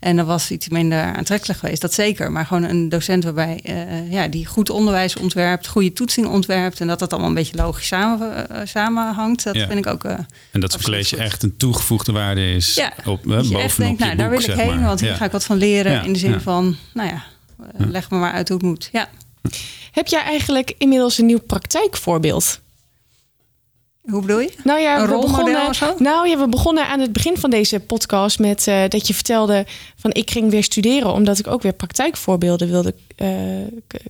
En 0.00 0.16
dan 0.16 0.26
was 0.26 0.50
iets 0.50 0.68
minder 0.68 1.02
aantrekkelijk 1.14 1.58
geweest, 1.58 1.80
dat 1.80 1.92
zeker. 1.92 2.32
Maar 2.32 2.46
gewoon 2.46 2.62
een 2.62 2.88
docent 2.88 3.24
waarbij, 3.24 3.60
eh, 3.64 4.12
ja, 4.12 4.28
die 4.28 4.46
goed 4.46 4.70
onderwijs 4.70 5.16
ontwerpt, 5.16 5.66
goede 5.66 5.92
toetsing 5.92 6.26
ontwerpt. 6.26 6.80
En 6.80 6.86
dat 6.86 6.98
dat 6.98 7.10
allemaal 7.10 7.28
een 7.28 7.34
beetje 7.34 7.56
logisch 7.56 7.86
samen, 7.86 8.48
eh, 8.50 8.60
samenhangt. 8.64 9.44
Dat 9.44 9.54
Ja. 9.54 9.66
vind 9.66 9.78
ik 9.78 9.86
ook. 9.86 10.04
eh, 10.04 10.14
En 10.50 10.60
dat 10.60 10.72
zo'n 10.72 10.82
college 10.82 11.16
echt 11.16 11.42
een 11.42 11.56
toegevoegde 11.56 12.12
waarde 12.12 12.54
is 12.54 12.74
Ja, 12.74 12.92
op, 13.04 13.04
dat 13.04 13.16
je 13.22 13.28
bovenop 13.28 13.60
echt 13.62 13.76
denkt, 13.76 13.98
je 13.98 14.04
nou, 14.04 14.16
daar 14.16 14.30
wil 14.30 14.38
ik 14.40 14.46
heen, 14.46 14.66
maar. 14.78 14.86
want 14.86 15.00
hier 15.00 15.08
Ja. 15.10 15.16
ga 15.16 15.24
ik 15.24 15.32
wat 15.32 15.44
van 15.44 15.56
leren. 15.56 15.92
Ja, 15.92 16.02
in 16.02 16.12
de 16.12 16.18
zin 16.18 16.30
ja. 16.30 16.40
van, 16.40 16.76
nou 16.94 17.08
ja, 17.08 17.22
eh, 17.62 17.86
leg 17.86 18.10
me 18.10 18.18
maar 18.18 18.32
uit 18.32 18.48
hoe 18.48 18.56
het 18.56 18.66
moet. 18.66 18.88
Ja. 18.92 19.08
Heb 19.92 20.06
jij 20.06 20.22
eigenlijk 20.22 20.74
inmiddels 20.78 21.18
een 21.18 21.26
nieuw 21.26 21.40
praktijkvoorbeeld? 21.40 22.60
Hoe 24.10 24.20
bedoel 24.20 24.40
je? 24.40 24.52
Nou 24.64 24.80
ja, 24.80 24.94
Een 24.94 25.06
we 25.06 25.12
rolmodel 25.12 25.44
begonnen, 25.44 25.68
of 25.68 25.74
zo? 25.74 25.94
Nou 25.98 26.28
ja, 26.28 26.38
we 26.38 26.48
begonnen 26.48 26.86
aan 26.88 27.00
het 27.00 27.12
begin 27.12 27.36
van 27.36 27.50
deze 27.50 27.80
podcast 27.80 28.38
met 28.38 28.66
eh, 28.66 28.82
dat 28.88 29.06
je 29.06 29.14
vertelde 29.14 29.66
van 29.96 30.12
ik 30.12 30.30
ging 30.30 30.50
weer 30.50 30.64
studeren 30.64 31.12
omdat 31.12 31.38
ik 31.38 31.46
ook 31.46 31.62
weer 31.62 31.72
praktijkvoorbeelden 31.72 32.68
wilde 32.68 32.94
eh, 33.16 33.28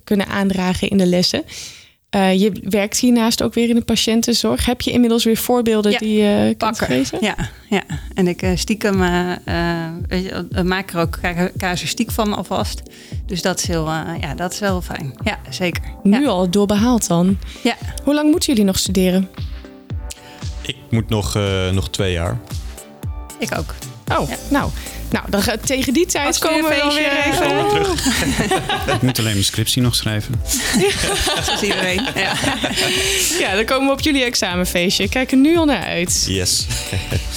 kunnen 0.03 0.27
aandragen 0.27 0.89
in 0.89 0.97
de 0.97 1.05
lessen. 1.05 1.43
Eh, 2.11 2.39
je 2.39 2.51
werkt 2.69 2.97
hiernaast 2.99 3.43
ook 3.43 3.53
weer 3.53 3.69
in 3.69 3.75
de 3.75 3.81
patiëntenzorg. 3.83 4.65
Heb 4.65 4.81
je 4.81 4.91
inmiddels 4.91 5.23
weer 5.23 5.37
voorbeelden 5.37 5.91
Ja, 5.91 5.97
die 5.97 6.21
je 6.23 6.43
kunt 6.45 6.57
pakken. 6.57 6.87
geven? 6.87 7.17
Ja, 7.21 7.35
ja. 7.69 7.81
en 8.13 8.27
ik 8.27 8.41
eh, 8.41 8.51
stiekem 8.55 9.01
eh, 9.03 9.87
weet 10.07 10.23
je, 10.23 10.63
maak 10.63 10.91
er 10.91 10.99
ook 10.99 11.17
ca- 11.21 11.51
casuïstiek 11.57 12.11
van 12.11 12.33
alvast. 12.33 12.81
Dus 13.25 13.41
dat 13.41 13.59
is, 13.59 13.67
heel, 13.67 13.87
eh, 13.87 14.01
ja, 14.21 14.35
dat 14.35 14.53
is 14.53 14.59
wel 14.59 14.81
fijn. 14.81 15.13
Ja, 15.23 15.39
zeker. 15.49 15.83
Nu 16.03 16.27
al 16.27 16.49
doorbehaald 16.49 17.07
dan. 17.07 17.37
Ja. 17.63 17.75
Hoe 18.03 18.13
lang 18.13 18.31
moeten 18.31 18.49
jullie 18.49 18.65
nog 18.67 18.79
studeren? 18.79 19.29
Ik 20.61 20.75
moet 20.89 21.09
nog, 21.09 21.35
eh, 21.35 21.69
nog 21.69 21.89
twee 21.89 22.11
jaar. 22.11 22.37
Ik 23.39 23.57
ook. 23.57 23.75
Oh, 24.19 24.29
nou. 24.49 24.69
Nou, 25.11 25.25
dan, 25.29 25.41
ga- 25.41 25.55
tegen 25.65 25.93
die 25.93 26.05
tijd 26.05 26.37
komen 26.37 26.69
we 26.69 26.91
weer 26.95 27.33
even... 27.33 27.67
terug. 27.69 28.05
Ik 28.95 29.01
moet 29.01 29.19
alleen 29.19 29.31
mijn 29.31 29.43
scriptie 29.43 29.81
nog 29.81 29.95
schrijven. 29.95 30.41
Zoals 31.45 31.61
iedereen. 31.61 32.01
Ja. 32.15 32.33
Ja, 33.39 33.55
dan 33.55 33.65
komen 33.65 33.87
we 33.87 33.93
op 33.93 34.01
jullie 34.01 34.23
examenfeestje. 34.23 35.03
Ik 35.03 35.09
kijk 35.09 35.31
er 35.31 35.37
nu 35.37 35.57
al 35.57 35.65
naar 35.65 35.83
uit. 35.85 36.25
Yes. 36.27 36.65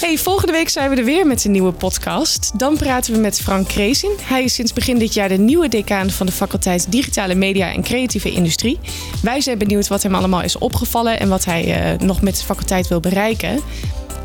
Hey, 0.00 0.18
volgende 0.18 0.52
week 0.52 0.68
zijn 0.68 0.90
we 0.90 0.96
er 0.96 1.04
weer 1.04 1.26
met 1.26 1.44
een 1.44 1.50
nieuwe 1.50 1.72
podcast. 1.72 2.50
Dan 2.58 2.76
praten 2.76 3.12
we 3.12 3.18
met 3.18 3.40
Frank 3.40 3.68
Kreesin. 3.68 4.10
Hij 4.22 4.44
is 4.44 4.54
sinds 4.54 4.72
begin 4.72 4.98
dit 4.98 5.14
jaar 5.14 5.28
de 5.28 5.38
nieuwe 5.38 5.68
decaan 5.68 6.10
van 6.10 6.26
de 6.26 6.32
faculteit 6.32 6.86
Digitale 6.92 7.34
Media 7.34 7.72
en 7.72 7.82
Creatieve 7.82 8.30
Industrie. 8.32 8.78
Wij 9.22 9.40
zijn 9.40 9.58
benieuwd 9.58 9.88
wat 9.88 10.02
hem 10.02 10.14
allemaal 10.14 10.42
is 10.42 10.58
opgevallen 10.58 11.20
en 11.20 11.28
wat 11.28 11.44
hij 11.44 11.64
eh, 11.92 11.98
nog 11.98 12.20
met 12.22 12.36
de 12.38 12.44
faculteit 12.44 12.88
wil 12.88 13.00
bereiken. 13.00 13.60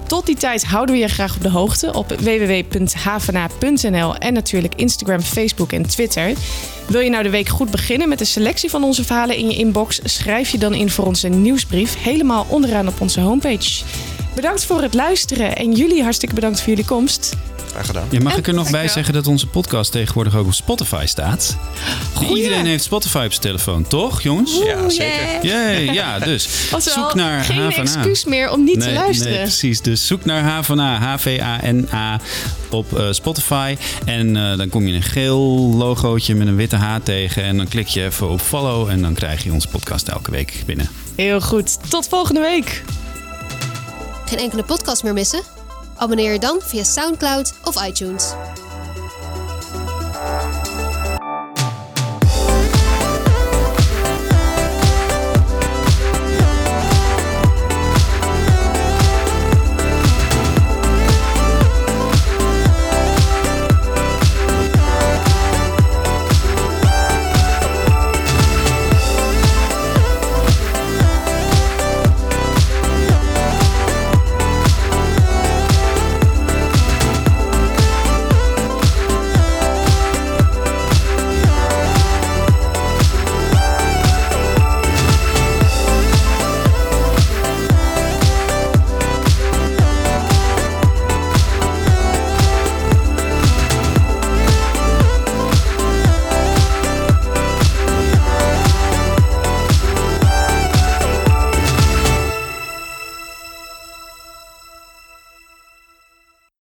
Tot 0.09 0.25
die 0.25 0.35
tijd 0.35 0.65
houden 0.65 0.95
we 0.95 1.01
je 1.01 1.07
graag 1.07 1.35
op 1.35 1.41
de 1.41 1.49
hoogte 1.49 1.93
op 1.93 2.09
www.havana.nl 2.19 4.15
en 4.15 4.33
natuurlijk 4.33 4.75
Instagram, 4.75 5.21
Facebook 5.21 5.71
en 5.71 5.87
Twitter. 5.87 6.33
Wil 6.87 6.99
je 6.99 7.09
nou 7.09 7.23
de 7.23 7.29
week 7.29 7.47
goed 7.47 7.71
beginnen 7.71 8.09
met 8.09 8.17
de 8.19 8.25
selectie 8.25 8.69
van 8.69 8.83
onze 8.83 9.03
verhalen 9.03 9.37
in 9.37 9.49
je 9.49 9.57
inbox? 9.57 9.99
Schrijf 10.03 10.49
je 10.49 10.57
dan 10.57 10.73
in 10.73 10.89
voor 10.89 11.05
onze 11.05 11.27
nieuwsbrief 11.27 12.03
helemaal 12.03 12.45
onderaan 12.49 12.87
op 12.87 13.01
onze 13.01 13.21
homepage. 13.21 13.83
Bedankt 14.39 14.65
voor 14.65 14.81
het 14.81 14.93
luisteren 14.93 15.55
en 15.55 15.71
jullie 15.71 16.03
hartstikke 16.03 16.35
bedankt 16.35 16.59
voor 16.59 16.69
jullie 16.69 16.85
komst. 16.85 17.35
Graag 17.71 17.85
gedaan. 17.85 18.07
Ja, 18.09 18.19
mag 18.21 18.33
En- 18.33 18.39
ik 18.39 18.47
er 18.47 18.53
nog 18.53 18.69
bij 18.71 18.87
zeggen 18.87 19.13
dat 19.13 19.27
onze 19.27 19.47
podcast 19.47 19.91
tegenwoordig 19.91 20.35
ook 20.35 20.45
op 20.45 20.53
Spotify 20.53 21.03
staat? 21.05 21.57
Iedereen 22.35 22.65
heeft 22.65 22.83
Spotify 22.83 23.17
op 23.25 23.29
zijn 23.31 23.41
telefoon, 23.41 23.87
toch, 23.87 24.21
jongens? 24.21 24.57
Ja, 24.65 24.89
zeker. 24.89 25.45
Jee, 25.45 25.91
ja, 25.91 26.19
dus 26.19 26.47
zoek 26.95 27.13
naar 27.13 27.43
geen 27.43 27.57
Havana. 27.57 27.81
excuus 27.81 28.25
meer 28.25 28.51
om 28.51 28.63
niet 28.63 28.81
te 28.81 28.91
luisteren. 28.93 29.33
Nee, 29.33 29.41
precies. 29.41 29.81
Dus 29.81 30.07
zoek 30.07 30.25
naar 30.25 30.41
Havana, 30.41 30.97
H-V-A-N-A, 30.97 32.19
op 32.69 32.97
eh, 32.99 33.11
Spotify. 33.11 33.77
En 34.05 34.35
eh, 34.51 34.57
dan 34.57 34.69
kom 34.69 34.87
je 34.87 34.93
een 34.93 35.01
geel 35.03 35.73
logootje 35.77 36.35
met 36.35 36.47
een 36.47 36.55
witte 36.55 36.75
H 36.75 36.95
tegen. 37.03 37.43
En 37.43 37.57
dan 37.57 37.67
klik 37.67 37.87
je 37.87 38.03
even 38.05 38.29
op 38.29 38.41
follow 38.41 38.89
en 38.89 39.01
dan 39.01 39.13
krijg 39.13 39.43
je 39.43 39.51
onze 39.51 39.67
podcast 39.67 40.07
elke 40.07 40.31
week 40.31 40.63
binnen. 40.65 40.89
Heel 41.15 41.41
goed. 41.41 41.89
Tot 41.89 42.07
volgende 42.07 42.41
week. 42.41 42.83
Geen 44.29 44.39
enkele 44.39 44.63
podcast 44.63 45.03
meer 45.03 45.13
missen? 45.13 45.41
Abonneer 45.95 46.31
je 46.31 46.39
dan 46.39 46.61
via 46.61 46.83
SoundCloud 46.83 47.53
of 47.63 47.85
iTunes. 47.87 48.33